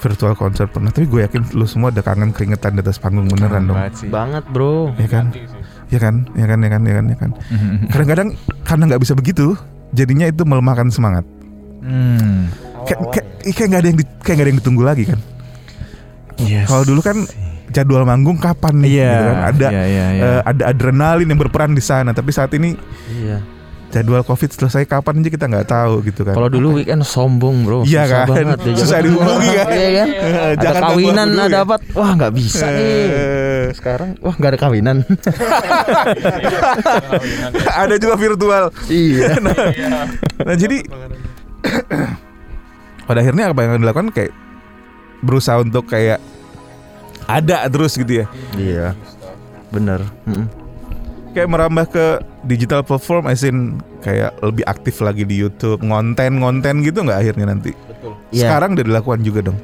virtual 0.01 0.33
konser 0.33 0.65
pernah 0.65 0.89
tapi 0.89 1.05
gue 1.05 1.21
yakin 1.21 1.53
lu 1.53 1.69
semua 1.69 1.93
ada 1.93 2.01
kangen 2.01 2.33
keringetan 2.33 2.73
di 2.73 2.81
atas 2.81 2.97
panggung 2.97 3.29
beneran 3.29 3.69
dong 3.69 3.77
Banget 3.77 3.93
sih. 3.97 4.09
Banget 4.09 4.43
bro. 4.49 4.93
ya 4.97 5.07
kan 5.09 5.29
ya 5.91 5.99
kan 5.99 6.23
ya 6.33 6.45
kan 6.45 6.57
ya 6.57 6.69
kan 6.69 6.81
ya 6.81 6.93
kan 6.95 7.05
ya 7.05 7.17
kan 7.17 7.31
Mhm. 7.47 7.75
kadang-kadang 7.87 8.27
karena 8.63 8.83
nggak 8.87 9.01
bisa 9.01 9.13
begitu 9.13 9.53
jadinya 9.91 10.25
itu 10.25 10.41
melemahkan 10.41 10.87
semangat 10.87 11.27
Hmm. 11.81 12.47
kayak 12.83 12.99
kayak 13.11 13.25
kayak 13.51 13.67
nggak 13.67 13.81
ada 13.81 13.89
yang 13.89 13.99
di- 13.99 14.11
kayak 14.19 14.33
nggak 14.33 14.45
ada 14.45 14.51
yang 14.51 14.59
ditunggu 14.59 14.83
lagi 14.83 15.03
kan 15.05 15.19
Yes. 16.37 16.65
kalau 16.65 16.83
dulu 16.83 17.01
kan 17.01 17.17
jadwal 17.69 18.01
manggung 18.01 18.35
kapan 18.35 18.79
nih 18.79 18.91
Iya. 18.97 19.09
gitu 19.09 19.23
kan 19.25 19.37
ada 19.45 19.67
iya, 19.69 19.83
iya, 19.85 20.05
iya. 20.11 20.23
eh, 20.23 20.41
ada 20.43 20.63
adrenalin 20.67 21.27
yang 21.27 21.37
berperan 21.37 21.71
di 21.71 21.79
sana 21.79 22.11
tapi 22.11 22.31
saat 22.31 22.51
ini 22.51 22.73
Iya. 23.09 23.37
Jadwal 23.91 24.23
covid 24.23 24.47
selesai 24.47 24.87
kapan 24.87 25.19
aja 25.19 25.29
kita 25.29 25.45
nggak 25.51 25.67
tahu 25.67 25.99
gitu 26.07 26.23
kan 26.23 26.31
Kalau 26.31 26.47
dulu 26.47 26.79
weekend 26.79 27.03
sombong 27.03 27.67
bro. 27.67 27.83
Iya 27.83 28.07
Susah 28.07 28.07
kan? 28.07 28.25
banget 28.31 28.59
ya, 28.63 28.73
Susah 28.79 28.97
dihubungi 29.03 29.49
kan? 29.51 29.67
Iya 29.67 29.89
kan. 29.91 30.07
Ada 30.31 30.63
Jangan 30.63 30.81
kawinan, 30.87 31.27
ada 31.35 31.51
ya. 31.51 31.59
apa? 31.67 31.75
Wah 31.91 32.11
nggak 32.15 32.31
bisa 32.31 32.65
nih. 32.65 32.87
Eh, 33.11 33.65
Sekarang 33.75 34.15
wah 34.23 34.31
nggak 34.31 34.51
ada 34.55 34.59
kawinan. 34.59 34.97
ada 37.83 37.95
juga 37.95 38.15
virtual 38.15 38.65
iya. 38.87 39.35
Nah 40.47 40.55
jadi 40.55 40.77
pada 43.07 43.19
akhirnya 43.19 43.51
apa 43.51 43.59
yang 43.61 43.83
dilakukan 43.83 44.09
kayak 44.15 44.31
berusaha 45.19 45.59
untuk 45.59 45.85
kayak 45.85 46.23
ada 47.27 47.67
terus 47.67 47.95
gitu 47.95 48.23
ya. 48.23 48.25
Iya. 48.55 48.87
Bener. 49.69 50.03
Kayak 51.31 51.47
merambah 51.47 51.85
ke 51.87 52.05
digital 52.43 52.83
platform 52.83 53.31
as 53.31 53.47
in 53.47 53.79
kayak 54.03 54.35
lebih 54.43 54.67
aktif 54.67 54.99
lagi 54.99 55.23
di 55.23 55.39
YouTube, 55.39 55.79
ngonten-ngonten 55.79 56.83
gitu 56.83 57.07
nggak 57.07 57.19
akhirnya 57.23 57.45
nanti. 57.55 57.71
Iya. 58.35 58.51
Sekarang 58.51 58.75
udah 58.75 58.85
dilakukan 58.85 59.21
juga 59.23 59.39
dong. 59.51 59.57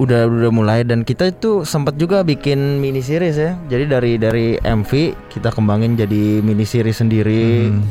Udah 0.00 0.24
udah 0.24 0.50
mulai 0.54 0.80
dan 0.86 1.04
kita 1.04 1.28
itu 1.28 1.66
sempat 1.68 1.98
juga 2.00 2.24
bikin 2.24 2.80
mini 2.80 3.04
series 3.04 3.36
ya. 3.36 3.52
Jadi 3.68 3.84
dari 3.90 4.12
dari 4.16 4.46
MV 4.62 4.90
kita 5.28 5.52
kembangin 5.52 5.98
jadi 5.98 6.40
mini 6.40 6.64
series 6.64 7.02
sendiri. 7.02 7.68
Hmm. 7.68 7.84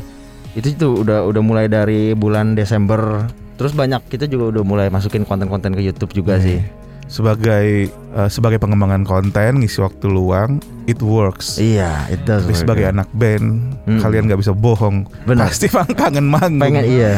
Itu 0.56 0.74
itu 0.74 0.88
udah 1.06 1.22
udah 1.28 1.42
mulai 1.44 1.66
dari 1.70 2.16
bulan 2.16 2.58
Desember. 2.58 3.28
Terus 3.60 3.76
banyak 3.76 4.08
kita 4.08 4.24
juga 4.26 4.58
udah 4.58 4.64
mulai 4.64 4.86
masukin 4.88 5.22
konten-konten 5.28 5.76
ke 5.76 5.84
YouTube 5.84 6.16
juga 6.16 6.40
sih. 6.40 6.79
Sebagai 7.10 7.90
eh, 7.90 8.28
sebagai 8.30 8.62
pengembangan 8.62 9.02
konten, 9.02 9.58
ngisi 9.58 9.82
waktu 9.82 10.06
luang, 10.06 10.62
it 10.86 11.02
works. 11.02 11.58
Iya, 11.58 12.06
itu 12.06 12.22
Tapi 12.22 12.54
sebagai 12.54 12.86
anak 12.86 13.10
band, 13.10 13.74
Hmm. 13.84 13.98
kalian 13.98 14.30
nggak 14.30 14.38
bisa 14.38 14.54
bohong. 14.54 15.10
Benar. 15.26 15.50
Pasti 15.50 15.66
bang 15.74 15.90
kangen 15.90 16.30
manggung. 16.30 16.62
pengen 16.62 16.86
iya. 16.86 17.14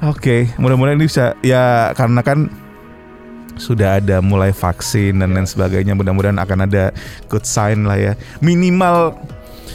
Oke, 0.00 0.48
mudah-mudahan 0.56 0.96
ini 0.96 1.04
bisa 1.04 1.34
ya 1.42 1.90
karena 1.92 2.22
kan 2.22 2.46
sudah 3.58 3.98
ada 3.98 4.22
mulai 4.22 4.54
vaksin 4.54 5.18
dan 5.18 5.34
lain 5.34 5.44
sebagainya. 5.44 5.92
Mudah-mudahan 5.92 6.38
akan 6.38 6.64
ada 6.64 6.94
good 7.26 7.42
sign 7.42 7.82
lah 7.82 7.98
ya. 7.98 8.12
Minimal 8.38 9.18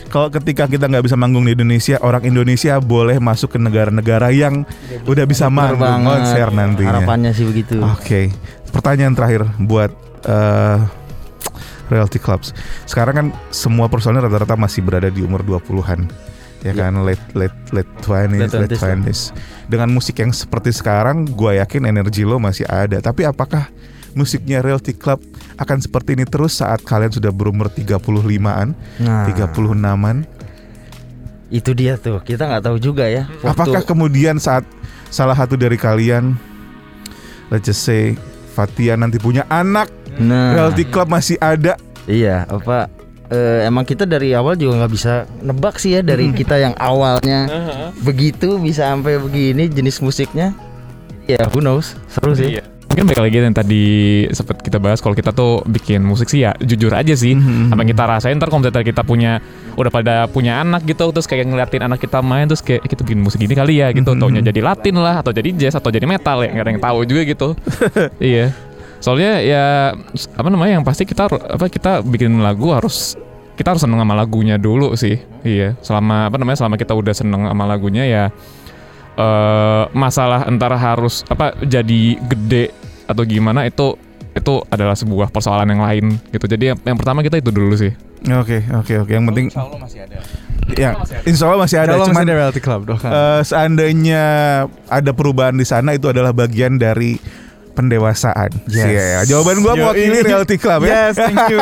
kalau 0.10 0.30
ketika 0.30 0.70
kita 0.70 0.86
nggak 0.86 1.06
bisa 1.06 1.18
manggung 1.18 1.46
di 1.46 1.54
Indonesia, 1.58 1.98
orang 2.02 2.24
Indonesia 2.26 2.78
boleh 2.78 3.18
masuk 3.18 3.56
ke 3.56 3.60
negara-negara 3.62 4.30
yang 4.30 4.66
udah 5.10 5.26
bisa 5.26 5.50
manggung 5.50 6.06
konser 6.06 6.50
nantinya. 6.54 7.02
Harapannya 7.02 7.32
sih 7.34 7.46
begitu. 7.46 7.82
Oke, 7.82 8.30
pertanyaan 8.70 9.14
terakhir 9.18 9.46
buat 9.58 9.92
eh, 10.26 10.78
Realty 11.92 12.18
Clubs. 12.22 12.56
Sekarang 12.90 13.14
kan 13.14 13.28
semua 13.54 13.92
personel 13.92 14.24
rata-rata 14.24 14.56
masih 14.56 14.82
berada 14.86 15.10
di 15.12 15.22
umur 15.22 15.44
20-an. 15.44 16.10
ya 16.64 16.72
kan 16.72 16.96
late 17.04 17.20
late 17.36 17.60
late 17.76 17.92
20s, 18.00 18.40
Late 18.40 18.56
late 18.56 18.72
20s 18.72 18.80
lah. 18.80 18.96
20s. 18.96 19.22
Dengan 19.68 19.90
musik 19.92 20.16
yang 20.24 20.32
seperti 20.32 20.72
sekarang, 20.72 21.28
gue 21.28 21.60
yakin 21.60 21.92
energi 21.92 22.24
lo 22.24 22.40
masih 22.40 22.64
ada. 22.72 23.04
Tapi 23.04 23.28
apakah 23.28 23.68
musiknya 24.14 24.60
Realty 24.60 24.92
Club 24.92 25.22
akan 25.56 25.78
seperti 25.80 26.14
ini 26.14 26.24
terus 26.24 26.56
saat 26.56 26.82
kalian 26.82 27.10
sudah 27.10 27.30
berumur 27.30 27.68
35-an, 27.68 28.74
Nah, 29.00 29.26
36-an? 29.28 30.26
itu 31.50 31.70
dia 31.72 31.96
tuh. 31.96 32.18
Kita 32.20 32.46
nggak 32.46 32.64
tahu 32.64 32.78
juga 32.78 33.06
ya. 33.06 33.30
Waktu- 33.40 33.48
Apakah 33.48 33.82
kemudian 33.84 34.38
saat 34.38 34.66
salah 35.08 35.34
satu 35.34 35.54
dari 35.54 35.76
kalian 35.76 36.34
let's 37.48 37.64
just 37.64 37.82
say 37.82 38.18
Fatia 38.50 38.94
nanti 38.94 39.18
punya 39.18 39.46
anak, 39.48 39.90
Nah, 40.16 40.54
Realty 40.54 40.86
Club 40.86 41.10
masih 41.10 41.38
ada? 41.38 41.78
iya 42.04 42.44
apa 42.46 42.92
eh, 43.26 43.64
emang 43.64 43.82
kita 43.82 44.04
dari 44.04 44.30
awal 44.32 44.54
juga 44.54 44.78
nggak 44.78 44.92
bisa 44.92 45.14
nebak 45.40 45.78
sih 45.78 45.94
ya 45.94 46.02
dari 46.02 46.28
Hmm. 46.28 46.36
kita 46.36 46.60
yang 46.60 46.76
awalnya 46.76 47.48
begitu 48.00 48.60
bisa 48.60 48.88
sampai 48.88 49.18
begini 49.18 49.66
jenis 49.68 49.98
musiknya. 50.00 50.52
Ya, 51.24 51.40
who 51.48 51.62
knows? 51.62 51.96
Seru 52.10 52.34
sih. 52.34 52.58
Iya. 52.58 52.64
Mungkin 52.94 53.10
balik 53.10 53.22
lagi 53.26 53.38
yang 53.42 53.58
tadi 53.58 53.86
sempat 54.30 54.62
kita 54.62 54.78
bahas 54.78 55.02
kalau 55.02 55.18
kita 55.18 55.34
tuh 55.34 55.66
bikin 55.66 56.06
musik 56.06 56.30
sih 56.30 56.46
ya 56.46 56.54
jujur 56.62 56.94
aja 56.94 57.18
sih. 57.18 57.34
Mhm. 57.34 57.74
Apa 57.74 57.82
yang 57.82 57.90
kita 57.90 58.04
rasain 58.06 58.38
ntar 58.38 58.54
kalau 58.54 58.62
misalnya 58.62 58.86
kita 58.86 59.02
punya 59.02 59.42
udah 59.74 59.90
pada 59.90 60.16
punya 60.30 60.62
anak 60.62 60.86
gitu 60.86 61.10
terus 61.10 61.26
kayak 61.26 61.50
ngeliatin 61.50 61.82
anak 61.82 61.98
kita 61.98 62.22
main 62.22 62.46
terus 62.46 62.62
kayak 62.62 62.86
"Eh, 62.86 62.90
kita 62.94 63.02
bikin 63.02 63.26
musik 63.26 63.42
gini 63.42 63.58
kali 63.58 63.82
ya 63.82 63.90
gitu. 63.90 64.14
Mhm. 64.14 64.22
Taunya 64.22 64.42
jadi 64.46 64.62
Latin 64.62 65.02
lah 65.02 65.26
atau 65.26 65.34
jadi 65.34 65.50
jazz 65.58 65.74
atau 65.74 65.90
jadi 65.90 66.06
metal 66.06 66.46
ya 66.46 66.54
nggak 66.54 66.66
ada 66.70 66.72
yang 66.78 66.84
tahu 66.86 67.00
juga 67.10 67.22
gitu. 67.26 67.48
iya. 68.22 68.54
Soalnya 69.02 69.42
ya 69.42 69.64
apa 70.38 70.48
namanya 70.54 70.78
yang 70.78 70.86
pasti 70.86 71.10
kita 71.10 71.34
apa 71.34 71.66
kita 71.74 72.06
bikin 72.06 72.46
lagu 72.46 72.78
harus 72.78 73.18
kita 73.58 73.74
harus 73.74 73.82
seneng 73.82 73.98
sama 73.98 74.14
lagunya 74.14 74.62
dulu 74.62 74.94
sih. 74.94 75.18
Iya. 75.42 75.82
Selama 75.82 76.30
apa 76.30 76.38
namanya 76.38 76.62
selama 76.62 76.78
kita 76.78 76.94
udah 76.94 77.18
seneng 77.18 77.50
sama 77.50 77.66
lagunya 77.66 78.06
ya 78.06 78.26
eh 79.14 79.84
masalah 79.94 80.50
antara 80.50 80.74
harus 80.74 81.22
apa 81.30 81.54
jadi 81.62 82.18
gede 82.18 82.74
atau 83.06 83.24
gimana 83.24 83.68
itu 83.68 83.96
itu 84.34 84.54
adalah 84.74 84.98
sebuah 84.98 85.30
persoalan 85.30 85.70
yang 85.70 85.82
lain 85.86 86.06
gitu. 86.34 86.46
Jadi 86.50 86.74
yang, 86.74 86.78
yang 86.82 86.98
pertama 86.98 87.22
kita 87.22 87.38
itu 87.38 87.54
dulu 87.54 87.74
sih. 87.78 87.94
Oke, 88.34 88.66
oke, 88.66 88.94
oke. 89.06 89.12
Yang 89.14 89.26
penting 89.30 89.48
Allah 89.54 89.80
masih 89.80 90.00
ada. 90.10 90.18
ya 90.74 90.96
Insya 91.28 91.44
Allah 91.52 91.60
masih 91.62 91.78
ada. 91.78 91.92
Kalau 91.94 92.08
Cuman 92.10 92.24
masih 92.24 92.26
ada 92.26 92.40
Reality 92.40 92.62
Club 92.64 92.82
doh 92.88 92.98
kan. 92.98 93.12
eh, 93.12 93.42
seandainya 93.46 94.24
ada 94.90 95.12
perubahan 95.14 95.54
di 95.54 95.66
sana 95.68 95.94
itu 95.94 96.10
adalah 96.10 96.34
bagian 96.34 96.82
dari 96.82 97.20
pendewasaan. 97.74 98.54
Yes. 98.70 98.86
Iya, 98.86 99.20
jawaban 99.28 99.66
gua 99.66 99.74
mewakili 99.74 100.22
reality 100.22 100.62
club 100.62 100.86
ya. 100.86 101.10
Yes, 101.10 101.18
thank 101.18 101.42
you. 101.50 101.58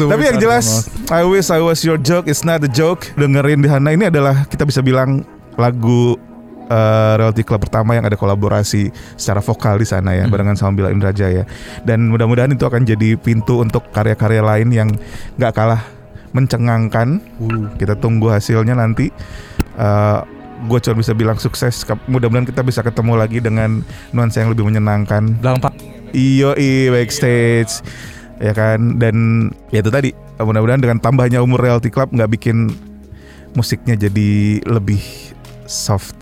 Tapi 0.10 0.22
yang 0.26 0.38
jelas. 0.42 0.90
I 1.08 1.22
wish 1.22 1.54
I 1.54 1.62
was 1.62 1.86
your 1.86 1.96
joke. 1.96 2.26
It's 2.26 2.42
not 2.42 2.66
a 2.66 2.70
joke. 2.70 3.06
Dengerin 3.14 3.62
di 3.62 3.70
sana 3.70 3.94
ini 3.94 4.10
adalah 4.10 4.44
kita 4.50 4.66
bisa 4.66 4.82
bilang 4.82 5.22
lagu 5.54 6.18
eh, 6.66 7.12
Reality 7.18 7.42
Club 7.46 7.66
pertama 7.66 7.94
yang 7.94 8.04
ada 8.04 8.18
kolaborasi 8.18 8.90
secara 9.14 9.40
vokal 9.40 9.80
di 9.80 9.86
sana 9.86 10.14
ya, 10.14 10.26
barengan 10.26 10.58
sama 10.58 10.76
Bila 10.76 10.88
Indrajaya. 10.92 11.46
Dan 11.82 12.10
mudah-mudahan 12.10 12.52
itu 12.52 12.64
akan 12.66 12.82
jadi 12.84 13.16
pintu 13.16 13.62
untuk 13.62 13.86
karya-karya 13.90 14.42
lain 14.42 14.68
yang 14.74 14.88
nggak 15.40 15.52
kalah 15.54 15.82
mencengangkan. 16.34 17.22
Kita 17.80 17.96
tunggu 17.96 18.28
hasilnya 18.28 18.76
nanti. 18.76 19.08
Eh, 19.76 20.20
gue 20.66 20.78
cuma 20.82 20.96
bisa 20.98 21.12
bilang 21.12 21.38
sukses. 21.38 21.84
Mudah-mudahan 22.08 22.48
kita 22.48 22.60
bisa 22.64 22.80
ketemu 22.80 23.12
lagi 23.16 23.38
dengan 23.40 23.84
nuansa 24.12 24.44
yang 24.44 24.52
lebih 24.52 24.64
menyenangkan. 24.66 25.40
Dalam 25.40 25.60
pak 25.60 25.96
Iyo 26.16 26.56
i 26.56 26.88
backstage 26.88 27.84
ya 28.40 28.52
kan 28.52 29.00
dan 29.00 29.48
ya 29.72 29.80
itu 29.80 29.88
tadi 29.88 30.10
mudah-mudahan 30.36 30.80
dengan 30.80 30.98
tambahnya 31.00 31.40
umur 31.40 31.60
Reality 31.64 31.88
Club 31.88 32.12
nggak 32.12 32.30
bikin 32.36 32.72
musiknya 33.56 33.96
jadi 33.96 34.60
lebih 34.68 35.00
soft 35.64 36.14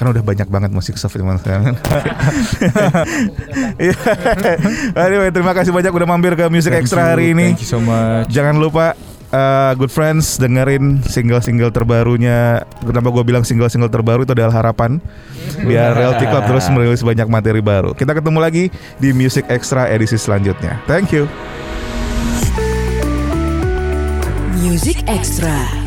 karena 0.00 0.16
udah 0.16 0.24
banyak 0.24 0.48
banget 0.48 0.70
musik 0.72 0.96
soft 0.96 1.12
sekarang. 1.12 1.76
Iya. 3.76 3.96
anyway, 4.96 5.28
terima 5.28 5.52
kasih 5.52 5.76
banyak 5.76 5.92
udah 5.92 6.08
mampir 6.08 6.32
ke 6.40 6.48
Music 6.48 6.72
Thank 6.72 6.88
Extra 6.88 7.04
you, 7.04 7.10
hari 7.12 7.24
ini. 7.36 7.52
Thank 7.52 7.60
you 7.60 7.68
so 7.68 7.80
much. 7.84 8.32
Jangan 8.32 8.56
lupa 8.56 8.96
uh, 9.28 9.72
Good 9.76 9.92
Friends 9.92 10.40
dengerin 10.40 11.04
single-single 11.04 11.68
terbarunya. 11.68 12.64
Kenapa 12.80 13.12
gue 13.12 13.24
bilang 13.28 13.44
single-single 13.44 13.92
terbaru 13.92 14.24
itu 14.24 14.32
adalah 14.32 14.56
harapan 14.56 15.04
biar 15.68 15.92
Reality 15.92 16.24
Club 16.24 16.44
terus 16.48 16.64
merilis 16.72 17.04
banyak 17.04 17.28
materi 17.28 17.60
baru. 17.60 17.92
Kita 17.92 18.16
ketemu 18.16 18.38
lagi 18.40 18.72
di 18.96 19.12
Music 19.12 19.44
Extra 19.52 19.84
edisi 19.92 20.16
selanjutnya. 20.16 20.80
Thank 20.88 21.12
you. 21.12 21.28
Music 24.56 25.04
Extra. 25.04 25.79